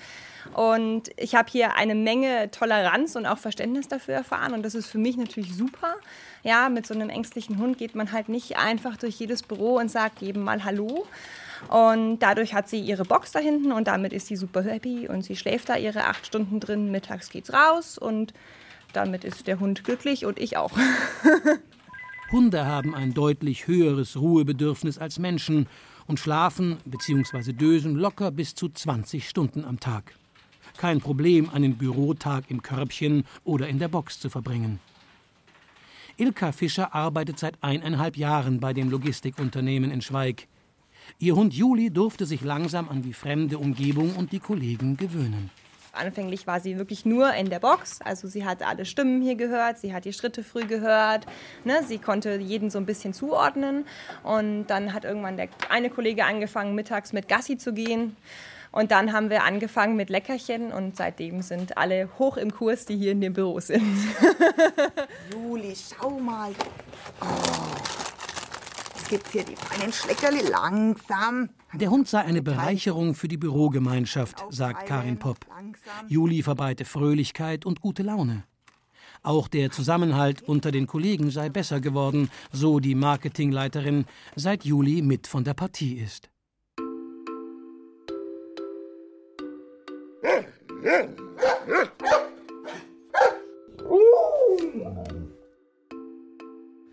Und 0.54 1.10
ich 1.18 1.34
habe 1.34 1.50
hier 1.50 1.76
eine 1.76 1.94
Menge 1.94 2.50
Toleranz 2.50 3.16
und 3.16 3.26
auch 3.26 3.36
Verständnis 3.36 3.86
dafür 3.86 4.14
erfahren 4.14 4.54
und 4.54 4.62
das 4.62 4.74
ist 4.74 4.86
für 4.86 4.96
mich 4.96 5.18
natürlich 5.18 5.54
super. 5.54 5.94
Ja, 6.42 6.70
mit 6.70 6.86
so 6.86 6.94
einem 6.94 7.10
ängstlichen 7.10 7.58
Hund 7.58 7.76
geht 7.76 7.94
man 7.94 8.12
halt 8.12 8.30
nicht 8.30 8.56
einfach 8.56 8.96
durch 8.96 9.16
jedes 9.16 9.42
Büro 9.42 9.76
und 9.76 9.90
sagt 9.90 10.22
jedem 10.22 10.42
mal 10.42 10.64
Hallo. 10.64 11.06
Und 11.68 12.20
dadurch 12.20 12.54
hat 12.54 12.70
sie 12.70 12.80
ihre 12.80 13.04
Box 13.04 13.32
da 13.32 13.40
hinten 13.40 13.72
und 13.72 13.88
damit 13.88 14.14
ist 14.14 14.26
sie 14.26 14.36
super 14.36 14.62
happy 14.62 15.06
und 15.06 15.22
sie 15.22 15.36
schläft 15.36 15.68
da 15.68 15.76
ihre 15.76 16.04
acht 16.04 16.26
Stunden 16.26 16.60
drin. 16.60 16.90
Mittags 16.90 17.28
geht's 17.28 17.52
raus 17.52 17.98
und 17.98 18.32
damit 18.94 19.22
ist 19.22 19.46
der 19.48 19.60
Hund 19.60 19.84
glücklich 19.84 20.24
und 20.24 20.38
ich 20.38 20.56
auch. 20.56 20.72
Hunde 22.32 22.66
haben 22.66 22.94
ein 22.94 23.12
deutlich 23.14 23.66
höheres 23.66 24.16
Ruhebedürfnis 24.16 24.98
als 24.98 25.18
Menschen 25.18 25.68
und 26.06 26.18
schlafen 26.18 26.78
bzw. 26.84 27.52
dösen 27.52 27.94
locker 27.94 28.30
bis 28.30 28.54
zu 28.54 28.68
20 28.68 29.28
Stunden 29.28 29.64
am 29.64 29.78
Tag. 29.78 30.14
Kein 30.76 31.00
Problem, 31.00 31.50
einen 31.50 31.76
Bürotag 31.76 32.50
im 32.50 32.62
Körbchen 32.62 33.24
oder 33.44 33.68
in 33.68 33.78
der 33.78 33.88
Box 33.88 34.18
zu 34.18 34.30
verbringen. 34.30 34.80
Ilka 36.16 36.52
Fischer 36.52 36.94
arbeitet 36.94 37.38
seit 37.38 37.62
eineinhalb 37.62 38.16
Jahren 38.16 38.60
bei 38.60 38.72
dem 38.72 38.90
Logistikunternehmen 38.90 39.90
in 39.90 40.00
Schweig. 40.00 40.46
Ihr 41.18 41.36
Hund 41.36 41.52
Juli 41.52 41.90
durfte 41.90 42.24
sich 42.24 42.40
langsam 42.40 42.88
an 42.88 43.02
die 43.02 43.12
fremde 43.12 43.58
Umgebung 43.58 44.16
und 44.16 44.32
die 44.32 44.38
Kollegen 44.38 44.96
gewöhnen. 44.96 45.50
Anfänglich 45.94 46.46
war 46.46 46.60
sie 46.60 46.78
wirklich 46.78 47.04
nur 47.04 47.32
in 47.34 47.50
der 47.50 47.60
Box. 47.60 48.00
Also 48.02 48.28
sie 48.28 48.44
hat 48.44 48.62
alle 48.62 48.84
Stimmen 48.84 49.22
hier 49.22 49.36
gehört, 49.36 49.78
sie 49.78 49.94
hat 49.94 50.04
die 50.04 50.12
Schritte 50.12 50.42
früh 50.42 50.64
gehört. 50.64 51.26
Ne? 51.64 51.82
Sie 51.86 51.98
konnte 51.98 52.36
jeden 52.36 52.70
so 52.70 52.78
ein 52.78 52.86
bisschen 52.86 53.14
zuordnen. 53.14 53.86
Und 54.22 54.66
dann 54.66 54.92
hat 54.92 55.04
irgendwann 55.04 55.36
der 55.36 55.48
eine 55.68 55.90
Kollege 55.90 56.24
angefangen, 56.24 56.74
mittags 56.74 57.12
mit 57.12 57.28
Gassi 57.28 57.56
zu 57.56 57.72
gehen. 57.72 58.16
Und 58.74 58.90
dann 58.90 59.12
haben 59.12 59.30
wir 59.30 59.44
angefangen 59.44 59.94
mit 59.94 60.10
Leckerchen 60.10 60.72
und 60.72 60.96
seitdem 60.96 61.42
sind 61.42 61.78
alle 61.78 62.08
hoch 62.18 62.36
im 62.36 62.52
Kurs, 62.52 62.86
die 62.86 62.96
hier 62.96 63.12
in 63.12 63.20
dem 63.20 63.32
Büro 63.32 63.60
sind. 63.60 63.96
Juli, 65.32 65.74
schau 65.76 66.10
mal. 66.18 66.50
Oh. 67.20 67.63
Jetzt 69.14 69.30
hier 69.30 69.44
die 69.44 69.54
feinen 69.54 69.92
Schleckerli 69.92 70.40
langsam. 70.50 71.50
Der 71.72 71.88
Hund 71.88 72.08
sei 72.08 72.22
eine 72.22 72.42
Bereicherung 72.42 73.14
für 73.14 73.28
die 73.28 73.36
Bürogemeinschaft, 73.36 74.44
sagt 74.50 74.88
Karin 74.88 75.20
Popp. 75.20 75.46
Juli 76.08 76.42
verbreite 76.42 76.84
Fröhlichkeit 76.84 77.64
und 77.64 77.80
gute 77.80 78.02
Laune. 78.02 78.42
Auch 79.22 79.46
der 79.46 79.70
Zusammenhalt 79.70 80.42
unter 80.42 80.72
den 80.72 80.88
Kollegen 80.88 81.30
sei 81.30 81.48
besser 81.48 81.80
geworden, 81.80 82.28
so 82.50 82.80
die 82.80 82.96
Marketingleiterin, 82.96 84.06
seit 84.34 84.64
Juli 84.64 85.00
mit 85.00 85.28
von 85.28 85.44
der 85.44 85.54
Partie 85.54 85.94
ist. 85.94 86.28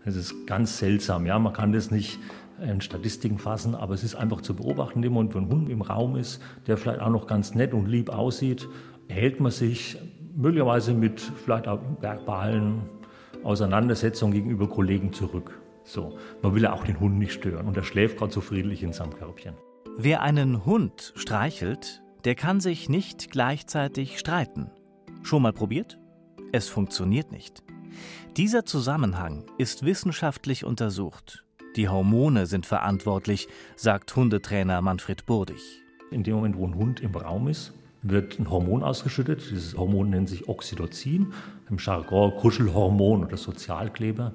Es 0.04 0.16
ist 0.16 0.46
ganz 0.46 0.78
seltsam, 0.78 1.26
ja, 1.26 1.38
man 1.38 1.52
kann 1.52 1.72
das 1.72 1.90
nicht 1.90 2.18
in 2.60 2.80
Statistiken 2.80 3.38
fassen, 3.38 3.74
aber 3.74 3.94
es 3.94 4.02
ist 4.02 4.14
einfach 4.14 4.40
zu 4.40 4.54
beobachten, 4.54 5.02
wenn 5.02 5.16
ein 5.16 5.48
Hund 5.48 5.68
im 5.68 5.82
Raum 5.82 6.16
ist, 6.16 6.40
der 6.66 6.76
vielleicht 6.76 7.00
auch 7.00 7.10
noch 7.10 7.26
ganz 7.26 7.54
nett 7.54 7.72
und 7.72 7.86
lieb 7.86 8.10
aussieht, 8.10 8.68
hält 9.08 9.40
man 9.40 9.52
sich 9.52 9.98
möglicherweise 10.34 10.94
mit 10.94 11.20
vielleicht 11.20 11.68
auch 11.68 11.80
verbalen 12.00 12.82
Auseinandersetzungen 13.44 14.32
gegenüber 14.32 14.68
Kollegen 14.68 15.12
zurück. 15.12 15.60
So, 15.84 16.16
man 16.42 16.54
will 16.54 16.62
ja 16.62 16.72
auch 16.72 16.84
den 16.84 17.00
Hund 17.00 17.18
nicht 17.18 17.32
stören 17.32 17.66
und 17.66 17.76
er 17.76 17.82
schläft 17.82 18.18
gerade 18.18 18.32
so 18.32 18.40
friedlich 18.40 18.82
in 18.82 18.92
seinem 18.92 19.14
Körbchen. 19.14 19.54
Wer 19.98 20.22
einen 20.22 20.64
Hund 20.64 21.12
streichelt, 21.16 22.02
der 22.24 22.34
kann 22.34 22.60
sich 22.60 22.88
nicht 22.88 23.30
gleichzeitig 23.30 24.18
streiten. 24.18 24.70
Schon 25.22 25.42
mal 25.42 25.52
probiert? 25.52 25.98
Es 26.52 26.68
funktioniert 26.68 27.32
nicht. 27.32 27.62
Dieser 28.36 28.64
Zusammenhang 28.64 29.44
ist 29.58 29.84
wissenschaftlich 29.84 30.64
untersucht. 30.64 31.44
Die 31.76 31.88
Hormone 31.88 32.46
sind 32.46 32.66
verantwortlich, 32.66 33.48
sagt 33.76 34.14
Hundetrainer 34.14 34.82
Manfred 34.82 35.26
Burdig. 35.26 35.82
In 36.10 36.22
dem 36.22 36.34
Moment, 36.34 36.56
wo 36.56 36.66
ein 36.66 36.74
Hund 36.74 37.00
im 37.00 37.14
Raum 37.14 37.48
ist, 37.48 37.72
wird 38.02 38.38
ein 38.38 38.50
Hormon 38.50 38.82
ausgeschüttet. 38.82 39.42
Dieses 39.50 39.76
Hormon 39.76 40.10
nennt 40.10 40.28
sich 40.28 40.48
Oxytocin, 40.48 41.32
im 41.70 41.78
Jargon 41.78 42.34
Kuschelhormon 42.36 43.24
oder 43.24 43.36
Sozialkleber. 43.36 44.32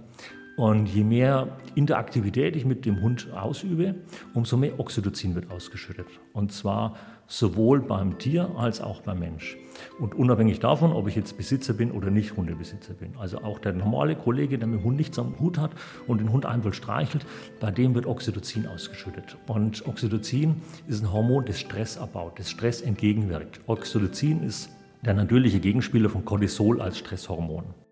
Und 0.57 0.87
je 0.87 1.03
mehr 1.03 1.59
Interaktivität 1.75 2.55
ich 2.55 2.65
mit 2.65 2.83
dem 2.85 2.99
Hund 3.01 3.31
ausübe, 3.31 3.93
umso 4.33 4.57
mehr 4.57 4.79
Oxytocin 4.79 5.35
wird 5.35 5.51
ausgeschüttet. 5.51 6.07
Und 6.33 6.51
zwar 6.51 6.95
sowohl 7.27 7.79
beim 7.79 8.17
Tier 8.17 8.49
als 8.57 8.81
auch 8.81 9.01
beim 9.01 9.19
Mensch. 9.19 9.55
Und 9.99 10.15
unabhängig 10.15 10.59
davon, 10.59 10.93
ob 10.93 11.07
ich 11.07 11.15
jetzt 11.15 11.37
Besitzer 11.37 11.73
bin 11.73 11.91
oder 11.91 12.09
nicht 12.09 12.35
Hundebesitzer 12.35 12.95
bin. 12.95 13.15
Also 13.19 13.43
auch 13.43 13.59
der 13.59 13.73
normale 13.73 14.15
Kollege, 14.15 14.57
der 14.57 14.67
mit 14.67 14.79
dem 14.79 14.83
Hund 14.83 14.97
nichts 14.97 15.19
am 15.19 15.37
Hut 15.37 15.59
hat 15.59 15.71
und 16.07 16.21
den 16.21 16.31
Hund 16.31 16.47
einfach 16.47 16.73
streichelt, 16.73 17.23
bei 17.59 17.69
dem 17.69 17.93
wird 17.93 18.07
Oxytocin 18.07 18.65
ausgeschüttet. 18.65 19.37
Und 19.45 19.85
Oxytocin 19.85 20.55
ist 20.87 21.03
ein 21.03 21.13
Hormon, 21.13 21.45
das 21.45 21.59
Stress 21.59 21.99
abbaut, 21.99 22.39
das 22.39 22.49
Stress 22.49 22.81
entgegenwirkt. 22.81 23.61
Oxytocin 23.67 24.41
ist 24.41 24.71
der 25.05 25.13
natürliche 25.13 25.59
Gegenspieler 25.59 26.09
von 26.09 26.25
Cortisol 26.25 26.81
als 26.81 26.97
Stresshormon. 26.97 27.86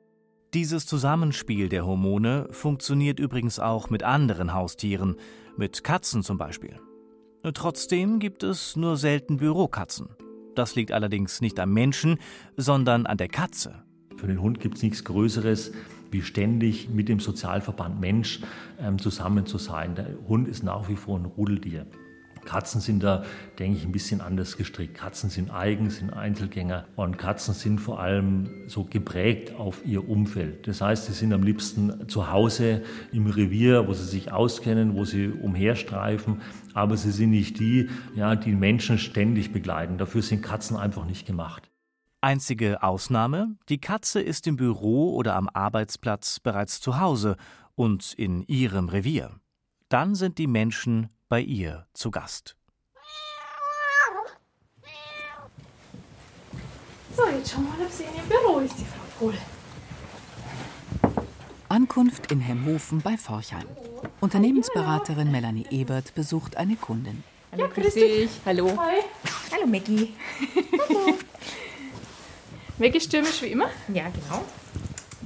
Dieses 0.56 0.86
Zusammenspiel 0.86 1.68
der 1.68 1.86
Hormone 1.86 2.48
funktioniert 2.50 3.20
übrigens 3.20 3.60
auch 3.60 3.90
mit 3.90 4.04
anderen 4.04 4.54
Haustieren, 4.54 5.18
mit 5.58 5.84
Katzen 5.84 6.24
zum 6.24 6.38
Beispiel. 6.38 6.78
Trotzdem 7.54 8.20
gibt 8.20 8.42
es 8.42 8.78
nur 8.78 8.96
selten 8.96 9.36
Bürokatzen. 9.36 10.16
Das 10.56 10.76
liegt 10.76 10.94
allerdings 10.94 11.42
nicht 11.42 11.60
am 11.60 11.74
Menschen, 11.74 12.20
sondern 12.56 13.06
an 13.06 13.18
der 13.18 13.28
Katze. 13.28 13.84
Für 14.16 14.28
den 14.28 14.42
Hund 14.42 14.62
gibt 14.62 14.78
es 14.78 14.84
nichts 14.84 15.04
Größeres, 15.04 15.74
wie 16.10 16.22
ständig 16.22 16.88
mit 16.88 17.10
dem 17.10 17.20
Sozialverband 17.20 18.00
Mensch 18.00 18.40
ähm, 18.80 18.98
zusammen 18.98 19.46
zu 19.46 19.58
sein. 19.58 19.96
Der 19.96 20.08
Hund 20.30 20.48
ist 20.48 20.64
nach 20.64 20.88
wie 20.88 20.96
vor 20.96 21.20
ein 21.20 21.26
Rudeltier. 21.26 21.86
Katzen 22.46 22.82
sind 22.82 23.04
da, 23.04 23.24
denke 23.60 23.78
ich, 23.78 23.86
ein 23.86 23.92
bisschen 23.92 24.22
anders 24.22 24.58
gestrickt. 24.58 24.96
Katzen 24.96 25.30
sind 25.30 25.52
eigen, 25.52 25.90
sind 25.90 26.12
Einzelgänger 26.12 26.86
und 26.96 27.18
Katzen 27.18 27.54
sind 27.54 27.80
vor 27.80 28.00
allem 28.00 28.50
so 28.68 28.84
geprägt 28.84 29.56
auf 29.56 29.86
ihr 29.86 30.08
Umfeld. 30.08 30.68
Das 30.68 30.82
heißt, 30.82 31.06
sie 31.06 31.14
sind 31.14 31.34
am 31.34 31.44
liebsten 31.44 32.08
zu 32.08 32.32
Hause 32.32 32.84
im 33.12 33.28
Revier, 33.28 33.88
wo 33.88 33.94
sie 33.94 34.06
sich 34.06 34.32
auskennen, 34.32 34.96
wo 34.96 35.06
sie 35.06 35.28
umherstreifen, 35.28 36.42
aber 36.74 36.98
sie 36.98 37.12
sind 37.12 37.32
nicht 37.32 37.60
die, 37.60 37.90
ja, 38.16 38.36
die 38.36 38.54
Menschen 38.54 38.98
ständig 38.98 39.52
begleiten. 39.52 39.98
Dafür 39.98 40.22
sind 40.22 40.42
Katzen 40.42 40.78
einfach 40.78 41.06
nicht 41.06 41.26
gemacht. 41.26 41.70
Einzige 42.22 42.82
Ausnahme, 42.82 43.56
die 43.70 43.80
Katze 43.80 44.20
ist 44.20 44.48
im 44.48 44.56
Büro 44.56 45.14
oder 45.14 45.36
am 45.36 45.48
Arbeitsplatz 45.54 46.40
bereits 46.40 46.82
zu 46.82 47.00
Hause 47.00 47.36
und 47.76 48.14
in 48.14 48.42
ihrem 48.48 48.90
Revier. 48.90 49.32
Dann 49.90 50.16
sind 50.16 50.40
die 50.40 50.48
Menschen 50.48 51.10
bei 51.28 51.42
ihr 51.42 51.88
zu 51.94 52.12
Gast. 52.12 52.56
So, 57.16 57.26
jetzt 57.28 57.52
schauen 57.52 57.66
wir 57.66 57.78
mal, 57.78 57.86
ob 57.86 57.92
sie 57.92 58.04
in 58.04 58.16
ihrem 58.16 58.28
Büro 58.28 58.60
ist, 58.60 58.76
die 58.78 58.86
Frau 58.86 59.06
Pohl. 59.20 59.34
Ankunft 61.70 62.32
in 62.32 62.42
Hemhofen 62.42 63.02
bei 63.02 63.18
Forchheim. 63.18 63.66
Unternehmensberaterin 64.20 65.32
Melanie 65.32 65.66
Ebert 65.72 66.14
besucht 66.14 66.58
eine 66.58 66.76
Kundin. 66.76 67.24
Ja, 67.58 67.68
grüß 67.68 67.94
dich. 67.94 68.30
Hallo. 68.46 68.78
Hi. 68.78 69.02
Hallo 69.52 69.66
Maggie. 69.66 70.14
Maggie 72.78 73.00
stürmisch 73.00 73.42
wie 73.42 73.48
immer. 73.48 73.70
Ja, 73.88 74.10
genau. 74.10 74.44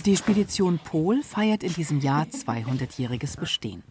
Die 0.06 0.16
Spedition 0.16 0.80
Pol 0.80 1.24
feiert 1.24 1.64
in 1.64 1.74
diesem 1.74 2.00
Jahr 2.00 2.26
200-jähriges 2.26 3.40
Bestehen. 3.40 3.84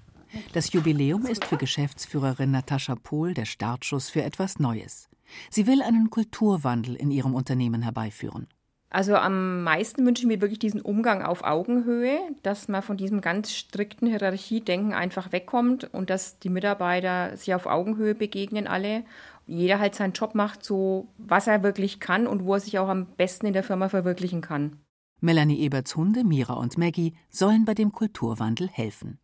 Das 0.52 0.72
Jubiläum 0.72 1.26
ist 1.26 1.44
für 1.44 1.56
Geschäftsführerin 1.56 2.50
Natascha 2.50 2.94
Pohl 2.94 3.34
der 3.34 3.44
Startschuss 3.44 4.10
für 4.10 4.22
etwas 4.22 4.58
Neues. 4.58 5.08
Sie 5.50 5.66
will 5.66 5.82
einen 5.82 6.10
Kulturwandel 6.10 6.94
in 6.94 7.10
ihrem 7.10 7.34
Unternehmen 7.34 7.82
herbeiführen. 7.82 8.48
Also 8.90 9.16
am 9.16 9.64
meisten 9.64 10.06
wünsche 10.06 10.22
ich 10.22 10.28
mir 10.28 10.40
wirklich 10.40 10.58
diesen 10.58 10.80
Umgang 10.80 11.22
auf 11.22 11.44
Augenhöhe, 11.44 12.18
dass 12.42 12.68
man 12.68 12.82
von 12.82 12.96
diesem 12.96 13.20
ganz 13.20 13.52
strikten 13.52 14.08
Hierarchiedenken 14.08 14.94
einfach 14.94 15.30
wegkommt 15.30 15.92
und 15.92 16.08
dass 16.08 16.38
die 16.38 16.48
Mitarbeiter 16.48 17.36
sich 17.36 17.54
auf 17.54 17.66
Augenhöhe 17.66 18.14
begegnen 18.14 18.66
alle. 18.66 19.04
Jeder 19.46 19.78
halt 19.78 19.94
seinen 19.94 20.14
Job 20.14 20.34
macht, 20.34 20.64
so 20.64 21.08
was 21.18 21.46
er 21.46 21.62
wirklich 21.62 22.00
kann 22.00 22.26
und 22.26 22.44
wo 22.44 22.54
er 22.54 22.60
sich 22.60 22.78
auch 22.78 22.88
am 22.88 23.06
besten 23.16 23.46
in 23.46 23.52
der 23.52 23.64
Firma 23.64 23.90
verwirklichen 23.90 24.40
kann. 24.40 24.78
Melanie 25.20 25.60
Eberts 25.60 25.96
Hunde, 25.96 26.24
Mira 26.24 26.54
und 26.54 26.78
Maggie, 26.78 27.14
sollen 27.28 27.64
bei 27.64 27.74
dem 27.74 27.92
Kulturwandel 27.92 28.68
helfen. 28.68 29.18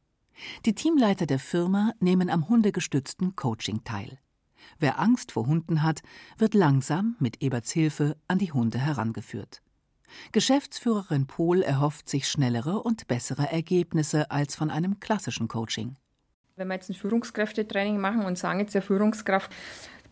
Die 0.67 0.75
Teamleiter 0.75 1.27
der 1.27 1.39
Firma 1.39 1.93
nehmen 2.01 2.31
am 2.31 2.49
hundegestützten 2.49 3.37
Coaching 3.37 3.85
teil. 3.85 4.19
Wer 4.79 4.99
Angst 4.99 5.33
vor 5.33 5.47
Hunden 5.47 5.83
hat, 5.83 6.03
wird 6.39 6.55
langsam 6.55 7.17
mit 7.19 7.43
Eberts 7.43 7.73
Hilfe 7.73 8.17
an 8.29 8.39
die 8.39 8.53
Hunde 8.53 8.79
herangeführt. 8.79 9.63
Geschäftsführerin 10.33 11.27
Pohl 11.27 11.63
erhofft 11.63 12.09
sich 12.09 12.29
schnellere 12.29 12.83
und 12.83 13.07
bessere 13.07 13.51
Ergebnisse 13.51 14.31
als 14.31 14.55
von 14.55 14.71
einem 14.71 15.01
klassischen 15.01 15.49
Coaching. 15.49 15.97
Wenn 16.57 16.69
wir 16.69 16.75
jetzt 16.75 16.89
ein 16.89 16.95
Führungskräftetraining 16.95 17.99
machen 17.99 18.25
und 18.25 18.39
sagen 18.39 18.61
jetzt 18.61 18.75
der 18.75 18.83
Führungskraft, 18.83 19.53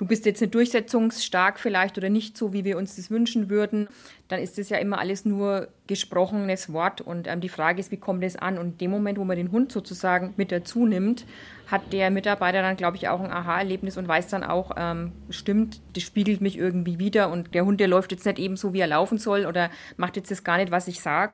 du 0.02 0.08
bist 0.08 0.26
jetzt 0.26 0.40
nicht 0.40 0.52
durchsetzungsstark 0.52 1.60
vielleicht 1.60 1.96
oder 1.96 2.10
nicht 2.10 2.36
so, 2.36 2.52
wie 2.52 2.64
wir 2.64 2.76
uns 2.76 2.96
das 2.96 3.08
wünschen 3.08 3.48
würden, 3.48 3.86
dann 4.26 4.40
ist 4.40 4.58
das 4.58 4.68
ja 4.68 4.78
immer 4.78 4.98
alles 4.98 5.24
nur 5.24 5.68
gesprochenes 5.86 6.72
Wort. 6.72 7.00
Und 7.00 7.28
ähm, 7.28 7.40
die 7.40 7.48
Frage 7.48 7.78
ist, 7.78 7.92
wie 7.92 7.98
kommt 7.98 8.24
das 8.24 8.34
an? 8.34 8.58
Und 8.58 8.66
in 8.66 8.78
dem 8.78 8.90
Moment, 8.90 9.16
wo 9.16 9.22
man 9.22 9.36
den 9.36 9.52
Hund 9.52 9.70
sozusagen 9.70 10.34
mit 10.36 10.50
dazu 10.50 10.86
nimmt, 10.86 11.24
hat 11.68 11.92
der 11.92 12.10
Mitarbeiter 12.10 12.62
dann, 12.62 12.76
glaube 12.76 12.96
ich, 12.96 13.06
auch 13.06 13.20
ein 13.20 13.30
Aha-Erlebnis 13.30 13.96
und 13.96 14.08
weiß 14.08 14.26
dann 14.26 14.42
auch, 14.42 14.72
ähm, 14.76 15.12
stimmt, 15.30 15.80
das 15.94 16.02
spiegelt 16.02 16.40
mich 16.40 16.58
irgendwie 16.58 16.98
wieder 16.98 17.30
und 17.30 17.54
der 17.54 17.64
Hund, 17.64 17.78
der 17.78 17.86
läuft 17.86 18.10
jetzt 18.10 18.26
nicht 18.26 18.40
eben 18.40 18.56
so, 18.56 18.72
wie 18.72 18.80
er 18.80 18.88
laufen 18.88 19.18
soll 19.18 19.46
oder 19.46 19.70
macht 19.96 20.16
jetzt 20.16 20.32
das 20.32 20.42
gar 20.42 20.56
nicht, 20.56 20.72
was 20.72 20.88
ich 20.88 21.00
sage. 21.00 21.32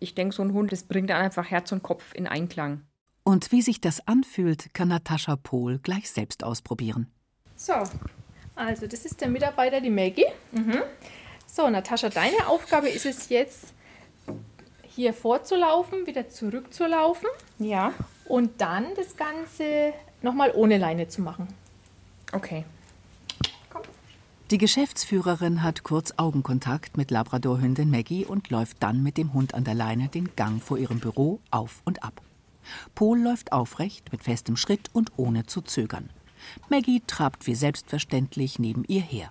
Ich 0.00 0.16
denke, 0.16 0.34
so 0.34 0.42
ein 0.42 0.52
Hund, 0.52 0.72
das 0.72 0.82
bringt 0.82 1.10
dann 1.10 1.22
einfach 1.22 1.48
Herz 1.48 1.70
und 1.70 1.84
Kopf 1.84 2.12
in 2.14 2.26
Einklang. 2.26 2.80
Und 3.22 3.52
wie 3.52 3.62
sich 3.62 3.80
das 3.80 4.08
anfühlt, 4.08 4.74
kann 4.74 4.88
Natascha 4.88 5.36
Pohl 5.36 5.78
gleich 5.78 6.10
selbst 6.10 6.42
ausprobieren. 6.42 7.06
So, 7.62 7.74
also 8.56 8.88
das 8.88 9.04
ist 9.04 9.20
der 9.20 9.28
Mitarbeiter, 9.28 9.80
die 9.80 9.88
Maggie. 9.88 10.26
Mhm. 10.50 10.82
So, 11.46 11.70
Natascha, 11.70 12.08
deine 12.08 12.48
Aufgabe 12.48 12.88
ist 12.88 13.06
es 13.06 13.28
jetzt, 13.28 13.72
hier 14.82 15.14
vorzulaufen, 15.14 16.04
wieder 16.08 16.28
zurückzulaufen. 16.28 17.28
Ja. 17.60 17.92
Und 18.24 18.60
dann 18.60 18.86
das 18.96 19.16
Ganze 19.16 19.92
nochmal 20.22 20.50
ohne 20.56 20.76
Leine 20.76 21.06
zu 21.06 21.22
machen. 21.22 21.46
Okay. 22.32 22.64
Die 24.50 24.58
Geschäftsführerin 24.58 25.62
hat 25.62 25.84
kurz 25.84 26.14
Augenkontakt 26.16 26.96
mit 26.96 27.12
Labradorhündin 27.12 27.92
Maggie 27.92 28.24
und 28.24 28.50
läuft 28.50 28.82
dann 28.82 29.04
mit 29.04 29.16
dem 29.16 29.34
Hund 29.34 29.54
an 29.54 29.62
der 29.62 29.74
Leine 29.74 30.08
den 30.08 30.34
Gang 30.34 30.60
vor 30.60 30.78
ihrem 30.78 30.98
Büro 30.98 31.38
auf 31.52 31.80
und 31.84 32.02
ab. 32.02 32.20
Pol 32.96 33.20
läuft 33.20 33.52
aufrecht, 33.52 34.10
mit 34.10 34.24
festem 34.24 34.56
Schritt 34.56 34.90
und 34.92 35.12
ohne 35.16 35.46
zu 35.46 35.60
zögern. 35.60 36.10
Maggie 36.68 37.02
trabt 37.06 37.46
wie 37.46 37.54
selbstverständlich 37.54 38.58
neben 38.58 38.84
ihr 38.88 39.00
her. 39.00 39.30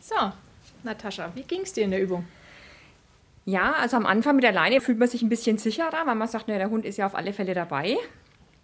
So, 0.00 0.32
Natascha, 0.82 1.30
wie 1.34 1.42
ging 1.42 1.62
es 1.62 1.72
dir 1.72 1.84
in 1.84 1.90
der 1.90 2.02
Übung? 2.02 2.24
Ja, 3.44 3.72
also 3.72 3.96
am 3.96 4.06
Anfang 4.06 4.36
mit 4.36 4.44
der 4.44 4.52
Leine 4.52 4.80
fühlt 4.80 4.98
man 4.98 5.08
sich 5.08 5.22
ein 5.22 5.28
bisschen 5.28 5.58
sicherer, 5.58 6.06
weil 6.06 6.14
man 6.14 6.28
sagt, 6.28 6.44
na, 6.46 6.58
der 6.58 6.70
Hund 6.70 6.84
ist 6.84 6.96
ja 6.98 7.06
auf 7.06 7.14
alle 7.14 7.32
Fälle 7.32 7.54
dabei. 7.54 7.96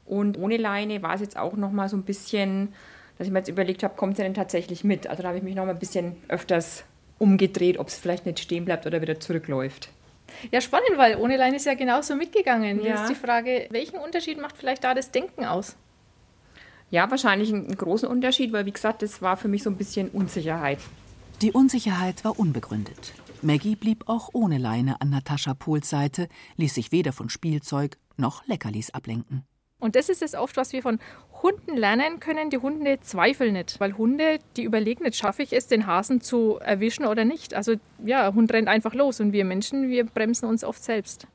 Und 0.06 0.38
ohne 0.38 0.56
Leine 0.56 1.02
war 1.02 1.14
es 1.14 1.20
jetzt 1.20 1.36
auch 1.36 1.54
noch 1.54 1.72
mal 1.72 1.88
so 1.88 1.96
ein 1.96 2.04
bisschen, 2.04 2.72
dass 3.18 3.26
ich 3.26 3.32
mir 3.32 3.40
jetzt 3.40 3.48
überlegt 3.48 3.82
habe, 3.82 3.96
kommt 3.96 4.18
er 4.18 4.24
denn 4.24 4.34
tatsächlich 4.34 4.84
mit? 4.84 5.06
Also 5.06 5.22
da 5.22 5.28
habe 5.28 5.38
ich 5.38 5.44
mich 5.44 5.54
noch 5.54 5.64
mal 5.64 5.72
ein 5.72 5.78
bisschen 5.78 6.16
öfters 6.28 6.84
umgedreht, 7.18 7.78
ob 7.78 7.88
es 7.88 7.98
vielleicht 7.98 8.24
nicht 8.24 8.38
stehen 8.38 8.64
bleibt 8.64 8.86
oder 8.86 9.02
wieder 9.02 9.18
zurückläuft. 9.18 9.90
Ja, 10.52 10.60
spannend, 10.60 10.96
weil 10.96 11.16
ohne 11.16 11.36
Leine 11.36 11.56
ist 11.56 11.66
ja 11.66 11.74
genauso 11.74 12.14
mitgegangen. 12.14 12.80
Ja. 12.80 12.90
Jetzt 12.90 13.00
ist 13.02 13.10
die 13.10 13.26
Frage, 13.26 13.66
welchen 13.70 13.98
Unterschied 13.98 14.40
macht 14.40 14.56
vielleicht 14.56 14.84
da 14.84 14.94
das 14.94 15.10
Denken 15.10 15.44
aus? 15.44 15.76
Ja, 16.90 17.10
wahrscheinlich 17.10 17.52
einen 17.52 17.76
großen 17.76 18.08
Unterschied, 18.08 18.52
weil 18.52 18.64
wie 18.66 18.72
gesagt, 18.72 19.02
das 19.02 19.20
war 19.20 19.36
für 19.36 19.48
mich 19.48 19.62
so 19.62 19.70
ein 19.70 19.76
bisschen 19.76 20.08
Unsicherheit. 20.08 20.78
Die 21.42 21.52
Unsicherheit 21.52 22.24
war 22.24 22.38
unbegründet. 22.38 23.12
Maggie 23.42 23.76
blieb 23.76 24.08
auch 24.08 24.30
ohne 24.32 24.58
Leine 24.58 25.00
an 25.00 25.10
Natascha 25.10 25.54
Pohls 25.54 25.88
Seite, 25.88 26.28
ließ 26.56 26.74
sich 26.74 26.90
weder 26.90 27.12
von 27.12 27.28
Spielzeug 27.28 27.98
noch 28.16 28.44
Leckerlis 28.46 28.90
ablenken. 28.90 29.44
Und 29.78 29.94
das 29.94 30.08
ist 30.08 30.22
es 30.22 30.34
oft, 30.34 30.56
was 30.56 30.72
wir 30.72 30.82
von 30.82 30.98
Hunden 31.40 31.76
lernen 31.76 32.18
können. 32.18 32.50
Die 32.50 32.58
Hunde 32.58 32.98
zweifeln 33.00 33.52
nicht, 33.52 33.78
weil 33.78 33.96
Hunde, 33.96 34.40
die 34.56 34.64
überlegen 34.64 35.04
nicht, 35.04 35.16
schaffe 35.16 35.42
ich 35.42 35.52
es, 35.52 35.68
den 35.68 35.86
Hasen 35.86 36.20
zu 36.20 36.58
erwischen 36.58 37.06
oder 37.06 37.24
nicht. 37.24 37.54
Also 37.54 37.74
ja, 38.04 38.26
ein 38.26 38.34
Hund 38.34 38.52
rennt 38.52 38.66
einfach 38.66 38.94
los 38.94 39.20
und 39.20 39.32
wir 39.32 39.44
Menschen, 39.44 39.88
wir 39.88 40.04
bremsen 40.04 40.48
uns 40.48 40.64
oft 40.64 40.82
selbst. 40.82 41.28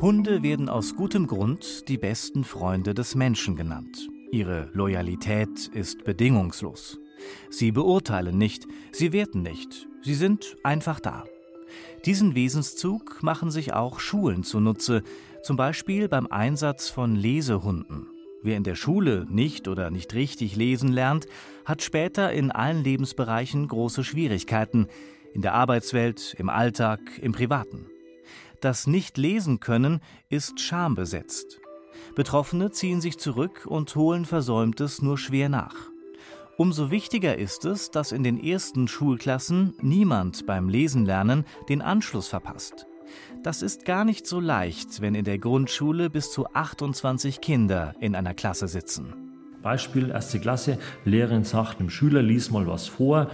Hunde 0.00 0.42
werden 0.42 0.68
aus 0.68 0.94
gutem 0.96 1.26
Grund 1.26 1.88
die 1.88 1.98
besten 1.98 2.44
Freunde 2.44 2.92
des 2.94 3.14
Menschen 3.14 3.56
genannt. 3.56 4.08
Ihre 4.32 4.68
Loyalität 4.72 5.68
ist 5.68 6.04
bedingungslos. 6.04 6.98
Sie 7.48 7.72
beurteilen 7.72 8.38
nicht, 8.38 8.66
sie 8.92 9.12
werten 9.12 9.42
nicht, 9.42 9.88
sie 10.02 10.14
sind 10.14 10.56
einfach 10.62 11.00
da. 11.00 11.24
Diesen 12.04 12.34
Wesenszug 12.34 13.22
machen 13.22 13.50
sich 13.50 13.72
auch 13.72 14.00
Schulen 14.00 14.42
zunutze, 14.42 15.02
zum 15.42 15.56
Beispiel 15.56 16.08
beim 16.08 16.26
Einsatz 16.26 16.88
von 16.88 17.14
Lesehunden. 17.14 18.08
Wer 18.46 18.56
in 18.56 18.62
der 18.62 18.76
Schule 18.76 19.26
nicht 19.28 19.66
oder 19.66 19.90
nicht 19.90 20.14
richtig 20.14 20.54
lesen 20.54 20.92
lernt, 20.92 21.26
hat 21.64 21.82
später 21.82 22.32
in 22.32 22.52
allen 22.52 22.84
Lebensbereichen 22.84 23.66
große 23.66 24.04
Schwierigkeiten, 24.04 24.86
in 25.34 25.42
der 25.42 25.54
Arbeitswelt, 25.54 26.36
im 26.38 26.48
Alltag, 26.48 27.00
im 27.20 27.32
Privaten. 27.32 27.86
Das 28.60 28.86
Nicht-Lesen 28.86 29.58
können 29.58 30.00
ist 30.28 30.60
schambesetzt. 30.60 31.58
Betroffene 32.14 32.70
ziehen 32.70 33.00
sich 33.00 33.18
zurück 33.18 33.66
und 33.66 33.96
holen 33.96 34.24
Versäumtes 34.24 35.02
nur 35.02 35.18
schwer 35.18 35.48
nach. 35.48 35.74
Umso 36.56 36.92
wichtiger 36.92 37.36
ist 37.36 37.64
es, 37.64 37.90
dass 37.90 38.12
in 38.12 38.22
den 38.22 38.40
ersten 38.40 38.86
Schulklassen 38.86 39.74
niemand 39.82 40.46
beim 40.46 40.68
Lesenlernen 40.68 41.44
den 41.68 41.82
Anschluss 41.82 42.28
verpasst. 42.28 42.86
Das 43.42 43.62
ist 43.62 43.84
gar 43.84 44.04
nicht 44.04 44.26
so 44.26 44.40
leicht, 44.40 45.00
wenn 45.00 45.14
in 45.14 45.24
der 45.24 45.38
Grundschule 45.38 46.10
bis 46.10 46.30
zu 46.30 46.46
28 46.52 47.40
Kinder 47.40 47.94
in 48.00 48.14
einer 48.14 48.34
Klasse 48.34 48.68
sitzen. 48.68 49.14
Beispiel, 49.62 50.10
erste 50.10 50.38
Klasse, 50.38 50.78
Lehrerin 51.04 51.44
sagt 51.44 51.80
dem 51.80 51.90
Schüler, 51.90 52.22
lies 52.22 52.50
mal 52.50 52.66
was 52.66 52.86
vor. 52.86 53.30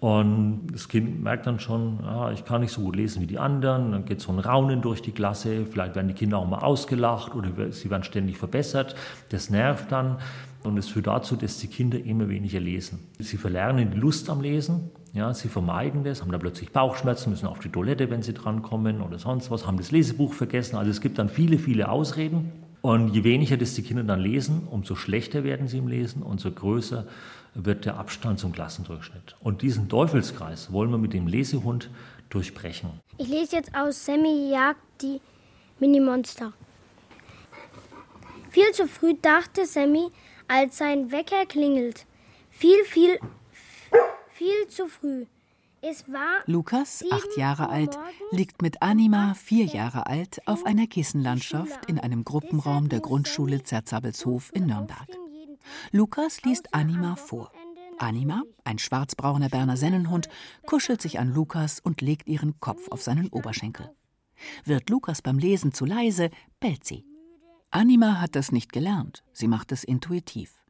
Und 0.00 0.68
das 0.72 0.88
Kind 0.88 1.22
merkt 1.22 1.46
dann 1.46 1.60
schon, 1.60 2.02
ah, 2.02 2.32
ich 2.32 2.46
kann 2.46 2.62
nicht 2.62 2.72
so 2.72 2.80
gut 2.80 2.96
lesen 2.96 3.20
wie 3.20 3.26
die 3.26 3.38
anderen. 3.38 3.92
Dann 3.92 4.04
geht 4.06 4.20
so 4.22 4.32
ein 4.32 4.38
Raunen 4.38 4.80
durch 4.80 5.02
die 5.02 5.12
Klasse. 5.12 5.66
Vielleicht 5.66 5.94
werden 5.94 6.08
die 6.08 6.14
Kinder 6.14 6.38
auch 6.38 6.48
mal 6.48 6.60
ausgelacht 6.60 7.34
oder 7.34 7.70
sie 7.70 7.90
werden 7.90 8.02
ständig 8.02 8.38
verbessert. 8.38 8.96
Das 9.28 9.50
nervt 9.50 9.92
dann. 9.92 10.16
Und 10.62 10.76
es 10.76 10.88
führt 10.88 11.06
dazu, 11.06 11.36
dass 11.36 11.58
die 11.58 11.68
Kinder 11.68 11.98
immer 11.98 12.28
weniger 12.28 12.60
lesen. 12.60 12.98
Sie 13.18 13.36
verlernen 13.36 13.92
die 13.92 13.98
Lust 13.98 14.28
am 14.28 14.40
Lesen. 14.40 14.90
Ja, 15.12 15.32
sie 15.34 15.48
vermeiden 15.48 16.04
das, 16.04 16.20
haben 16.20 16.30
dann 16.30 16.40
plötzlich 16.40 16.70
Bauchschmerzen, 16.70 17.30
müssen 17.30 17.46
auf 17.46 17.58
die 17.58 17.70
Toilette, 17.70 18.10
wenn 18.10 18.22
sie 18.22 18.34
drankommen 18.34 19.00
oder 19.00 19.18
sonst 19.18 19.50
was, 19.50 19.66
haben 19.66 19.78
das 19.78 19.90
Lesebuch 19.90 20.34
vergessen. 20.34 20.76
Also 20.76 20.90
es 20.90 21.00
gibt 21.00 21.18
dann 21.18 21.28
viele, 21.28 21.58
viele 21.58 21.88
Ausreden. 21.88 22.52
Und 22.82 23.08
je 23.08 23.24
weniger 23.24 23.56
das 23.56 23.74
die 23.74 23.82
Kinder 23.82 24.04
dann 24.04 24.20
lesen, 24.20 24.66
umso 24.70 24.94
schlechter 24.94 25.44
werden 25.44 25.68
sie 25.68 25.78
im 25.78 25.88
Lesen, 25.88 26.22
umso 26.22 26.50
größer 26.50 27.06
wird 27.54 27.84
der 27.84 27.98
Abstand 27.98 28.38
zum 28.38 28.52
Klassendurchschnitt. 28.52 29.36
Und 29.40 29.62
diesen 29.62 29.88
Teufelskreis 29.88 30.72
wollen 30.72 30.90
wir 30.90 30.98
mit 30.98 31.12
dem 31.12 31.26
Lesehund 31.26 31.90
durchbrechen. 32.30 32.90
Ich 33.18 33.28
lese 33.28 33.56
jetzt 33.56 33.74
aus 33.74 34.06
Sammy 34.06 34.50
jagt 34.50 34.80
die 35.02 35.20
Minimonster. 35.78 36.52
Viel 38.50 38.70
zu 38.72 38.86
früh 38.86 39.14
dachte 39.20 39.66
Sammy, 39.66 40.08
als 40.50 40.78
sein 40.78 41.12
Wecker 41.12 41.46
klingelt. 41.46 42.06
Viel, 42.50 42.84
viel, 42.84 43.18
viel 44.30 44.66
zu 44.68 44.88
früh. 44.88 45.26
Es 45.80 46.12
war 46.12 46.42
Lukas, 46.44 47.04
acht 47.10 47.36
Jahre 47.36 47.70
alt, 47.70 47.96
liegt 48.32 48.60
mit 48.60 48.82
Anima, 48.82 49.34
vier 49.34 49.64
Jahre 49.64 50.06
alt, 50.06 50.42
auf 50.46 50.66
einer 50.66 50.86
Kissenlandschaft 50.86 51.86
in 51.86 51.98
einem 51.98 52.24
Gruppenraum 52.24 52.90
der 52.90 53.00
Grundschule 53.00 53.62
Zerzabelshof 53.62 54.50
in 54.52 54.66
Nürnberg. 54.66 55.08
Lukas 55.92 56.42
liest 56.42 56.74
Anima 56.74 57.16
vor. 57.16 57.52
Anima, 57.98 58.42
ein 58.64 58.78
schwarzbrauner 58.78 59.48
Berner 59.48 59.76
Sennenhund, 59.76 60.28
kuschelt 60.66 61.00
sich 61.00 61.18
an 61.18 61.32
Lukas 61.32 61.80
und 61.80 62.00
legt 62.00 62.28
ihren 62.28 62.58
Kopf 62.60 62.88
auf 62.90 63.02
seinen 63.02 63.28
Oberschenkel. 63.28 63.90
Wird 64.64 64.90
Lukas 64.90 65.22
beim 65.22 65.38
Lesen 65.38 65.72
zu 65.72 65.86
leise, 65.86 66.30
bellt 66.58 66.84
sie. 66.84 67.04
Anima 67.72 68.20
hat 68.20 68.34
das 68.34 68.50
nicht 68.50 68.72
gelernt, 68.72 69.22
sie 69.32 69.46
macht 69.46 69.70
es 69.70 69.84
intuitiv. 69.84 70.64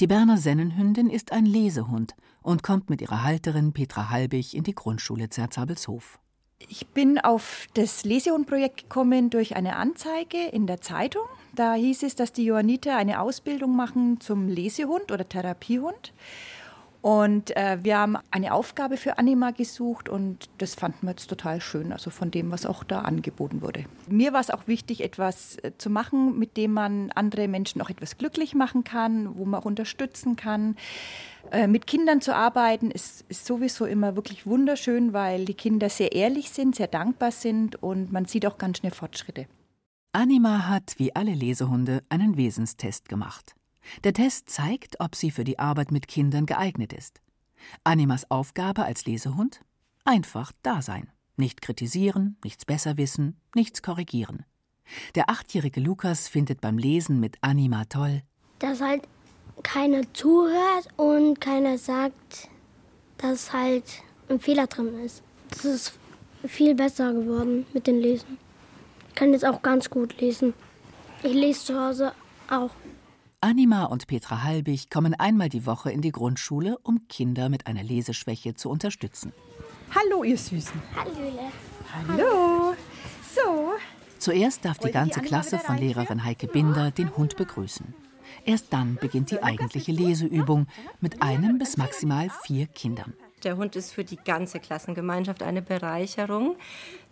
Die 0.00 0.06
Berner 0.06 0.36
Sennenhündin 0.36 1.08
ist 1.08 1.32
ein 1.32 1.46
Lesehund 1.46 2.14
und 2.42 2.62
kommt 2.62 2.90
mit 2.90 3.00
ihrer 3.00 3.22
Halterin 3.22 3.72
Petra 3.72 4.10
Halbig 4.10 4.54
in 4.54 4.62
die 4.62 4.74
Grundschule 4.74 5.30
Zerzabelshof. 5.30 6.18
Ich 6.68 6.86
bin 6.88 7.18
auf 7.18 7.66
das 7.72 8.04
Lesehundprojekt 8.04 8.82
gekommen 8.84 9.30
durch 9.30 9.56
eine 9.56 9.76
Anzeige 9.76 10.46
in 10.48 10.66
der 10.66 10.82
Zeitung. 10.82 11.24
Da 11.54 11.74
hieß 11.74 12.02
es, 12.02 12.16
dass 12.16 12.32
die 12.32 12.44
Johanniter 12.44 12.96
eine 12.96 13.20
Ausbildung 13.20 13.74
machen 13.74 14.20
zum 14.20 14.48
Lesehund 14.48 15.12
oder 15.12 15.26
Therapiehund. 15.26 16.12
Und 17.06 17.56
äh, 17.56 17.78
wir 17.84 17.98
haben 17.98 18.16
eine 18.32 18.52
Aufgabe 18.52 18.96
für 18.96 19.16
Anima 19.16 19.52
gesucht 19.52 20.08
und 20.08 20.48
das 20.58 20.74
fanden 20.74 21.06
wir 21.06 21.10
jetzt 21.10 21.28
total 21.28 21.60
schön, 21.60 21.92
also 21.92 22.10
von 22.10 22.32
dem, 22.32 22.50
was 22.50 22.66
auch 22.66 22.82
da 22.82 23.02
angeboten 23.02 23.62
wurde. 23.62 23.84
Mir 24.08 24.32
war 24.32 24.40
es 24.40 24.50
auch 24.50 24.66
wichtig, 24.66 25.04
etwas 25.04 25.56
äh, 25.62 25.70
zu 25.78 25.88
machen, 25.88 26.36
mit 26.36 26.56
dem 26.56 26.72
man 26.72 27.12
andere 27.12 27.46
Menschen 27.46 27.80
auch 27.80 27.90
etwas 27.90 28.18
glücklich 28.18 28.56
machen 28.56 28.82
kann, 28.82 29.38
wo 29.38 29.44
man 29.44 29.60
auch 29.60 29.66
unterstützen 29.66 30.34
kann. 30.34 30.74
Äh, 31.52 31.68
mit 31.68 31.86
Kindern 31.86 32.20
zu 32.20 32.34
arbeiten 32.34 32.90
ist, 32.90 33.24
ist 33.28 33.46
sowieso 33.46 33.84
immer 33.84 34.16
wirklich 34.16 34.44
wunderschön, 34.44 35.12
weil 35.12 35.44
die 35.44 35.54
Kinder 35.54 35.88
sehr 35.88 36.10
ehrlich 36.10 36.50
sind, 36.50 36.74
sehr 36.74 36.88
dankbar 36.88 37.30
sind 37.30 37.80
und 37.80 38.10
man 38.10 38.24
sieht 38.24 38.44
auch 38.46 38.58
ganz 38.58 38.78
schnell 38.78 38.90
Fortschritte. 38.90 39.46
Anima 40.10 40.66
hat, 40.66 40.96
wie 40.96 41.14
alle 41.14 41.34
Lesehunde, 41.34 42.02
einen 42.08 42.36
Wesenstest 42.36 43.08
gemacht. 43.08 43.55
Der 44.04 44.12
Test 44.12 44.50
zeigt, 44.50 45.00
ob 45.00 45.14
sie 45.14 45.30
für 45.30 45.44
die 45.44 45.58
Arbeit 45.58 45.92
mit 45.92 46.08
Kindern 46.08 46.46
geeignet 46.46 46.92
ist. 46.92 47.20
Animas 47.84 48.30
Aufgabe 48.30 48.84
als 48.84 49.06
Lesehund? 49.06 49.60
Einfach 50.04 50.52
da 50.62 50.82
sein. 50.82 51.10
Nicht 51.36 51.60
kritisieren, 51.62 52.36
nichts 52.44 52.64
besser 52.64 52.96
wissen, 52.96 53.40
nichts 53.54 53.82
korrigieren. 53.82 54.44
Der 55.14 55.28
achtjährige 55.28 55.80
Lukas 55.80 56.28
findet 56.28 56.60
beim 56.60 56.78
Lesen 56.78 57.20
mit 57.20 57.36
Anima 57.40 57.84
toll, 57.86 58.22
dass 58.58 58.80
halt 58.80 59.02
keiner 59.62 60.02
zuhört 60.12 60.88
und 60.96 61.40
keiner 61.40 61.76
sagt, 61.78 62.48
dass 63.18 63.52
halt 63.52 63.84
ein 64.28 64.40
Fehler 64.40 64.66
drin 64.66 64.98
ist. 65.00 65.22
Das 65.50 65.64
ist 65.64 65.98
viel 66.46 66.74
besser 66.74 67.12
geworden 67.12 67.66
mit 67.72 67.86
dem 67.86 67.98
Lesen. 67.98 68.38
Ich 69.08 69.14
kann 69.14 69.32
jetzt 69.32 69.44
auch 69.44 69.62
ganz 69.62 69.90
gut 69.90 70.20
lesen. 70.20 70.54
Ich 71.22 71.32
lese 71.32 71.64
zu 71.64 71.80
Hause 71.80 72.12
auch. 72.48 72.70
Anima 73.40 73.84
und 73.84 74.06
Petra 74.06 74.42
Halbig 74.42 74.90
kommen 74.90 75.14
einmal 75.14 75.48
die 75.48 75.66
Woche 75.66 75.92
in 75.92 76.00
die 76.00 76.10
Grundschule, 76.10 76.78
um 76.82 77.06
Kinder 77.08 77.48
mit 77.48 77.66
einer 77.66 77.82
Leseschwäche 77.82 78.54
zu 78.54 78.70
unterstützen. 78.70 79.32
Hallo, 79.94 80.24
ihr 80.24 80.38
Süßen. 80.38 80.80
Hallöle. 80.96 81.52
Hallo. 81.92 82.74
So. 83.34 83.72
Zuerst 84.18 84.64
darf 84.64 84.78
die 84.78 84.90
ganze 84.90 85.20
Klasse 85.20 85.58
von 85.58 85.76
Lehrerin 85.76 86.24
Heike 86.24 86.48
Binder 86.48 86.90
den 86.90 87.14
Hund 87.16 87.36
begrüßen. 87.36 87.94
Erst 88.44 88.72
dann 88.72 88.96
beginnt 88.96 89.30
die 89.30 89.42
eigentliche 89.42 89.92
Leseübung 89.92 90.66
mit 91.00 91.22
einem 91.22 91.58
bis 91.58 91.76
maximal 91.76 92.30
vier 92.42 92.66
Kindern. 92.66 93.12
Der 93.44 93.58
Hund 93.58 93.76
ist 93.76 93.92
für 93.92 94.02
die 94.02 94.16
ganze 94.16 94.60
Klassengemeinschaft 94.60 95.42
eine 95.42 95.60
Bereicherung. 95.60 96.56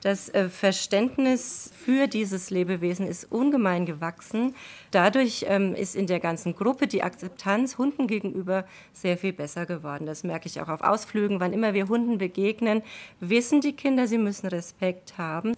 Das 0.03 0.29
äh, 0.31 0.49
Verständnis 0.49 1.71
für 1.77 2.07
dieses 2.07 2.51
Lebewesen 2.51 3.07
ist 3.07 3.31
ungemein 3.31 3.85
gewachsen. 3.85 4.55
Dadurch 4.91 5.45
ähm, 5.49 5.75
ist 5.75 5.95
in 5.95 6.07
der 6.07 6.21
ganzen 6.21 6.55
Gruppe 6.55 6.87
die 6.87 7.03
Akzeptanz 7.03 7.77
Hunden 7.77 8.07
gegenüber 8.07 8.65
sehr 8.93 9.19
viel 9.19 9.35
besser 9.35 9.67
geworden. 9.67 10.07
Das 10.07 10.25
merke 10.25 10.49
ich 10.49 10.61
auch 10.61 10.69
auf 10.69 10.81
Ausflügen. 10.81 11.41
Wann 11.41 11.53
immer 11.53 11.75
wir 11.75 11.89
Hunden 11.89 12.17
begegnen, 12.19 12.83
wissen 13.21 13.61
die 13.61 13.77
Kinder, 13.77 14.07
sie 14.07 14.19
müssen 14.19 14.47
Respekt 14.47 15.19
haben. 15.19 15.55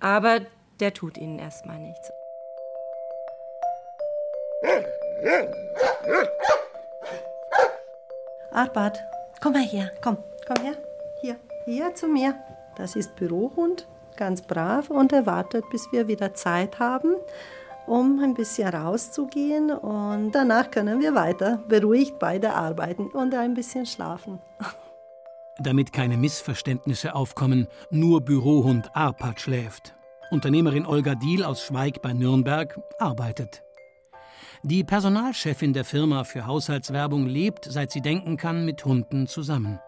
Aber 0.00 0.40
der 0.80 0.94
tut 0.94 1.16
ihnen 1.16 1.38
erstmal 1.38 1.78
nichts. 1.78 2.10
Arpad, 8.52 8.98
komm 9.40 9.52
mal 9.52 9.62
her, 9.62 9.90
komm, 10.02 10.18
komm 10.46 10.64
her. 10.64 10.76
Hier, 11.20 11.36
hier 11.64 11.94
zu 11.94 12.08
mir. 12.08 12.34
Das 12.76 12.96
ist 12.96 13.16
Bürohund, 13.16 13.86
ganz 14.16 14.42
brav 14.42 14.90
und 14.90 15.12
er 15.12 15.26
wartet, 15.26 15.64
bis 15.70 15.90
wir 15.92 16.06
wieder 16.08 16.34
Zeit 16.34 16.78
haben, 16.78 17.16
um 17.86 18.20
ein 18.22 18.34
bisschen 18.34 18.68
rauszugehen 18.68 19.70
und 19.70 20.32
danach 20.32 20.70
können 20.70 21.00
wir 21.00 21.14
weiter 21.14 21.58
beruhigt 21.68 22.18
beide 22.18 22.54
arbeiten 22.54 23.06
und 23.08 23.34
ein 23.34 23.54
bisschen 23.54 23.86
schlafen. 23.86 24.40
Damit 25.58 25.92
keine 25.92 26.16
Missverständnisse 26.16 27.14
aufkommen, 27.16 27.66
nur 27.90 28.20
Bürohund 28.20 28.94
Arpad 28.94 29.40
schläft. 29.40 29.94
Unternehmerin 30.30 30.86
Olga 30.86 31.14
Diehl 31.16 31.42
aus 31.42 31.64
Schweig 31.64 32.00
bei 32.00 32.12
Nürnberg 32.12 32.78
arbeitet. 32.98 33.64
Die 34.64 34.82
Personalchefin 34.82 35.72
der 35.72 35.84
Firma 35.84 36.24
für 36.24 36.46
Haushaltswerbung 36.46 37.26
lebt, 37.26 37.64
seit 37.64 37.92
sie 37.92 38.00
denken 38.00 38.36
kann, 38.36 38.64
mit 38.64 38.84
Hunden 38.84 39.28
zusammen. 39.28 39.78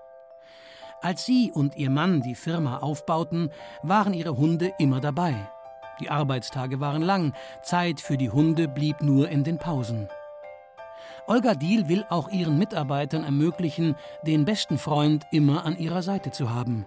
Als 1.02 1.24
sie 1.24 1.50
und 1.52 1.76
ihr 1.76 1.90
Mann 1.90 2.22
die 2.22 2.34
Firma 2.34 2.78
aufbauten, 2.78 3.50
waren 3.82 4.14
ihre 4.14 4.36
Hunde 4.36 4.72
immer 4.78 5.00
dabei. 5.00 5.34
Die 5.98 6.08
Arbeitstage 6.08 6.78
waren 6.78 7.02
lang, 7.02 7.34
Zeit 7.62 8.00
für 8.00 8.16
die 8.16 8.30
Hunde 8.30 8.68
blieb 8.68 9.02
nur 9.02 9.28
in 9.28 9.42
den 9.42 9.58
Pausen. 9.58 10.08
Olga 11.26 11.54
Diehl 11.54 11.88
will 11.88 12.04
auch 12.08 12.30
ihren 12.30 12.58
Mitarbeitern 12.58 13.24
ermöglichen, 13.24 13.96
den 14.26 14.44
besten 14.44 14.78
Freund 14.78 15.24
immer 15.32 15.64
an 15.64 15.78
ihrer 15.78 16.02
Seite 16.02 16.30
zu 16.30 16.50
haben. 16.50 16.86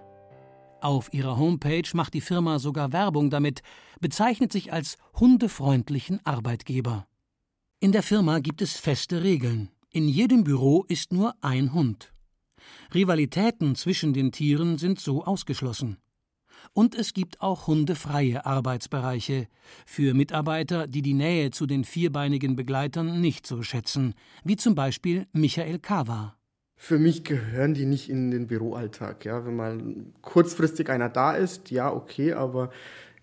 Auf 0.80 1.12
ihrer 1.12 1.38
Homepage 1.38 1.88
macht 1.94 2.14
die 2.14 2.20
Firma 2.20 2.58
sogar 2.58 2.92
Werbung 2.92 3.30
damit, 3.30 3.62
bezeichnet 4.00 4.52
sich 4.52 4.72
als 4.72 4.96
hundefreundlichen 5.18 6.20
Arbeitgeber. 6.24 7.06
In 7.84 7.92
der 7.92 8.02
Firma 8.02 8.38
gibt 8.38 8.62
es 8.62 8.78
feste 8.78 9.22
Regeln. 9.22 9.68
In 9.90 10.08
jedem 10.08 10.42
Büro 10.42 10.86
ist 10.88 11.12
nur 11.12 11.34
ein 11.42 11.74
Hund. 11.74 12.14
Rivalitäten 12.94 13.74
zwischen 13.74 14.14
den 14.14 14.32
Tieren 14.32 14.78
sind 14.78 14.98
so 14.98 15.22
ausgeschlossen. 15.22 15.98
Und 16.72 16.94
es 16.94 17.12
gibt 17.12 17.42
auch 17.42 17.66
hundefreie 17.66 18.46
Arbeitsbereiche 18.46 19.48
für 19.84 20.14
Mitarbeiter, 20.14 20.86
die 20.86 21.02
die 21.02 21.12
Nähe 21.12 21.50
zu 21.50 21.66
den 21.66 21.84
vierbeinigen 21.84 22.56
Begleitern 22.56 23.20
nicht 23.20 23.46
so 23.46 23.62
schätzen, 23.62 24.14
wie 24.44 24.56
zum 24.56 24.74
Beispiel 24.74 25.26
Michael 25.34 25.78
Kawa. 25.78 26.38
Für 26.76 26.98
mich 26.98 27.22
gehören 27.22 27.74
die 27.74 27.84
nicht 27.84 28.08
in 28.08 28.30
den 28.30 28.46
Büroalltag. 28.46 29.26
Ja, 29.26 29.44
wenn 29.44 29.56
mal 29.56 29.78
kurzfristig 30.22 30.88
einer 30.88 31.10
da 31.10 31.32
ist, 31.32 31.70
ja, 31.70 31.92
okay, 31.92 32.32
aber 32.32 32.70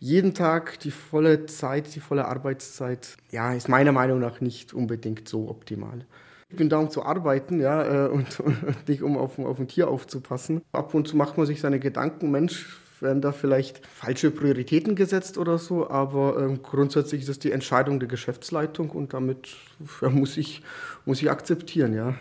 jeden 0.02 0.34
Tag 0.34 0.80
die 0.80 0.90
volle 0.90 1.46
Zeit, 1.46 1.94
die 1.94 2.00
volle 2.00 2.26
Arbeitszeit, 2.26 3.18
ja, 3.30 3.54
ist 3.54 3.70
meiner 3.70 3.92
Meinung 3.92 4.20
nach 4.20 4.42
nicht 4.42 4.74
unbedingt 4.74 5.30
so 5.30 5.48
optimal. 5.48 6.06
Ich 6.50 6.58
bin 6.58 6.70
da, 6.70 6.80
um 6.80 6.90
zu 6.90 7.04
arbeiten, 7.06 7.62
ja, 7.62 8.08
äh, 8.08 8.10
und, 8.12 8.40
und 8.40 8.90
nicht 8.90 9.04
um 9.04 9.16
auf, 9.16 9.38
auf 9.38 9.60
ein 9.60 9.68
Tier 9.68 9.90
aufzupassen. 9.90 10.62
Ab 10.72 10.96
und 10.96 11.08
zu 11.08 11.16
macht 11.16 11.38
man 11.38 11.46
sich 11.46 11.62
seine 11.62 11.80
Gedanken, 11.80 12.32
Mensch, 12.32 12.80
werden 13.00 13.22
da 13.22 13.32
vielleicht 13.32 13.86
falsche 13.86 14.32
Prioritäten 14.32 14.96
gesetzt 14.96 15.38
oder 15.38 15.60
so, 15.60 15.88
aber 15.88 16.50
äh, 16.50 16.58
grundsätzlich 16.58 17.22
ist 17.22 17.30
es 17.30 17.40
die 17.40 17.52
Entscheidung 17.52 18.00
der 18.00 18.10
Geschäftsleitung 18.10 18.90
und 18.90 19.14
damit 19.14 19.56
ja, 20.02 20.10
muss, 20.10 20.36
ich, 20.36 20.64
muss 21.06 21.22
ich 21.22 21.30
akzeptieren, 21.30 21.94
ja. 21.94 22.16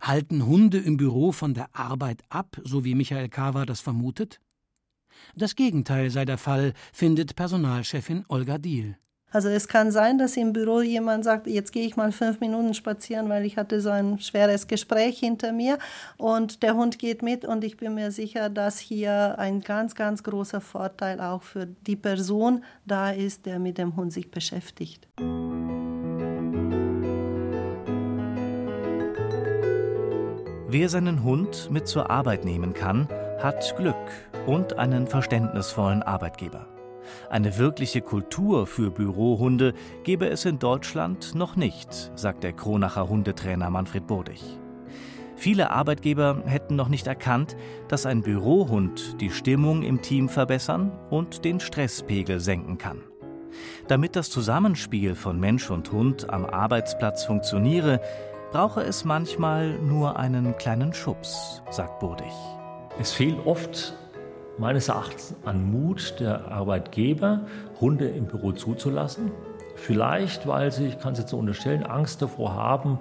Halten 0.00 0.46
Hunde 0.46 0.78
im 0.78 0.96
Büro 0.96 1.30
von 1.30 1.54
der 1.54 1.68
Arbeit 1.74 2.22
ab, 2.28 2.56
so 2.64 2.84
wie 2.84 2.96
Michael 2.96 3.28
Kawa 3.28 3.66
das 3.66 3.80
vermutet? 3.80 4.40
Das 5.36 5.56
Gegenteil 5.56 6.10
sei 6.10 6.24
der 6.24 6.38
Fall, 6.38 6.72
findet 6.92 7.36
Personalchefin 7.36 8.24
Olga 8.28 8.58
Diehl. 8.58 8.96
Also 9.32 9.48
es 9.48 9.68
kann 9.68 9.92
sein, 9.92 10.18
dass 10.18 10.36
im 10.36 10.52
Büro 10.52 10.80
jemand 10.80 11.24
sagt, 11.24 11.46
jetzt 11.46 11.72
gehe 11.72 11.86
ich 11.86 11.96
mal 11.96 12.10
fünf 12.10 12.40
Minuten 12.40 12.74
spazieren, 12.74 13.28
weil 13.28 13.46
ich 13.46 13.56
hatte 13.56 13.80
so 13.80 13.88
ein 13.90 14.18
schweres 14.18 14.66
Gespräch 14.66 15.20
hinter 15.20 15.52
mir 15.52 15.78
und 16.16 16.64
der 16.64 16.74
Hund 16.74 16.98
geht 16.98 17.22
mit 17.22 17.44
und 17.44 17.62
ich 17.62 17.76
bin 17.76 17.94
mir 17.94 18.10
sicher, 18.10 18.48
dass 18.48 18.80
hier 18.80 19.38
ein 19.38 19.60
ganz, 19.60 19.94
ganz 19.94 20.24
großer 20.24 20.60
Vorteil 20.60 21.20
auch 21.20 21.42
für 21.42 21.66
die 21.66 21.94
Person 21.94 22.64
da 22.86 23.10
ist, 23.10 23.46
der 23.46 23.60
mit 23.60 23.78
dem 23.78 23.94
Hund 23.94 24.12
sich 24.12 24.32
beschäftigt. 24.32 25.06
Wer 30.72 30.88
seinen 30.88 31.22
Hund 31.22 31.68
mit 31.70 31.86
zur 31.86 32.10
Arbeit 32.10 32.44
nehmen 32.44 32.74
kann, 32.74 33.08
hat 33.42 33.74
Glück 33.76 33.96
und 34.46 34.78
einen 34.78 35.06
verständnisvollen 35.06 36.02
Arbeitgeber. 36.02 36.66
Eine 37.28 37.58
wirkliche 37.58 38.02
Kultur 38.02 38.66
für 38.66 38.90
Bürohunde 38.90 39.74
gebe 40.04 40.28
es 40.28 40.44
in 40.44 40.58
Deutschland 40.58 41.34
noch 41.34 41.56
nicht, 41.56 42.12
sagt 42.14 42.44
der 42.44 42.52
Kronacher 42.52 43.08
Hundetrainer 43.08 43.70
Manfred 43.70 44.06
Bodig. 44.06 44.42
Viele 45.36 45.70
Arbeitgeber 45.70 46.42
hätten 46.44 46.76
noch 46.76 46.88
nicht 46.88 47.06
erkannt, 47.06 47.56
dass 47.88 48.04
ein 48.04 48.22
Bürohund 48.22 49.20
die 49.22 49.30
Stimmung 49.30 49.82
im 49.82 50.02
Team 50.02 50.28
verbessern 50.28 50.92
und 51.08 51.46
den 51.46 51.60
Stresspegel 51.60 52.40
senken 52.40 52.76
kann. 52.76 53.00
Damit 53.88 54.16
das 54.16 54.30
Zusammenspiel 54.30 55.14
von 55.14 55.40
Mensch 55.40 55.70
und 55.70 55.90
Hund 55.92 56.28
am 56.30 56.44
Arbeitsplatz 56.44 57.24
funktioniere, 57.24 58.00
brauche 58.52 58.82
es 58.82 59.04
manchmal 59.04 59.78
nur 59.78 60.18
einen 60.18 60.56
kleinen 60.58 60.92
Schubs, 60.92 61.62
sagt 61.70 62.00
Bodig. 62.00 62.59
Es 63.00 63.12
fehlt 63.14 63.46
oft 63.46 63.94
meines 64.58 64.88
Erachtens 64.88 65.34
an 65.46 65.72
Mut 65.72 66.16
der 66.20 66.52
Arbeitgeber, 66.52 67.40
Hunde 67.80 68.06
im 68.06 68.26
Büro 68.26 68.52
zuzulassen. 68.52 69.30
Vielleicht, 69.74 70.46
weil 70.46 70.70
sie, 70.70 70.88
ich 70.88 70.98
kann 70.98 71.14
es 71.14 71.20
jetzt 71.20 71.30
so 71.30 71.38
unterstellen, 71.38 71.82
Angst 71.82 72.20
davor 72.20 72.52
haben, 72.54 72.98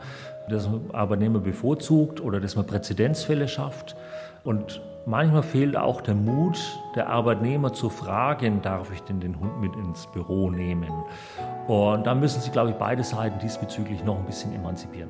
dass 0.48 0.70
man 0.70 0.90
Arbeitnehmer 0.94 1.40
bevorzugt 1.40 2.22
oder 2.22 2.40
dass 2.40 2.56
man 2.56 2.66
Präzedenzfälle 2.66 3.50
schafft. 3.50 3.98
Und 4.46 4.80
manchmal 5.06 5.44
fehlt 5.44 5.76
auch 5.76 6.00
der 6.00 6.16
Mut 6.16 6.58
der 6.96 7.10
Arbeitnehmer 7.10 7.74
zu 7.74 7.90
fragen, 7.90 8.62
darf 8.62 8.94
ich 8.94 9.02
denn 9.02 9.20
den 9.20 9.38
Hund 9.38 9.60
mit 9.60 9.76
ins 9.76 10.08
Büro 10.08 10.50
nehmen? 10.50 10.94
Und 11.68 12.08
da 12.08 12.16
müssen 12.16 12.40
sich, 12.40 12.54
glaube 12.54 12.70
ich, 12.70 12.78
beide 12.78 13.04
Seiten 13.04 13.38
diesbezüglich 13.40 14.02
noch 14.06 14.18
ein 14.18 14.26
bisschen 14.26 14.56
emanzipieren. 14.56 15.10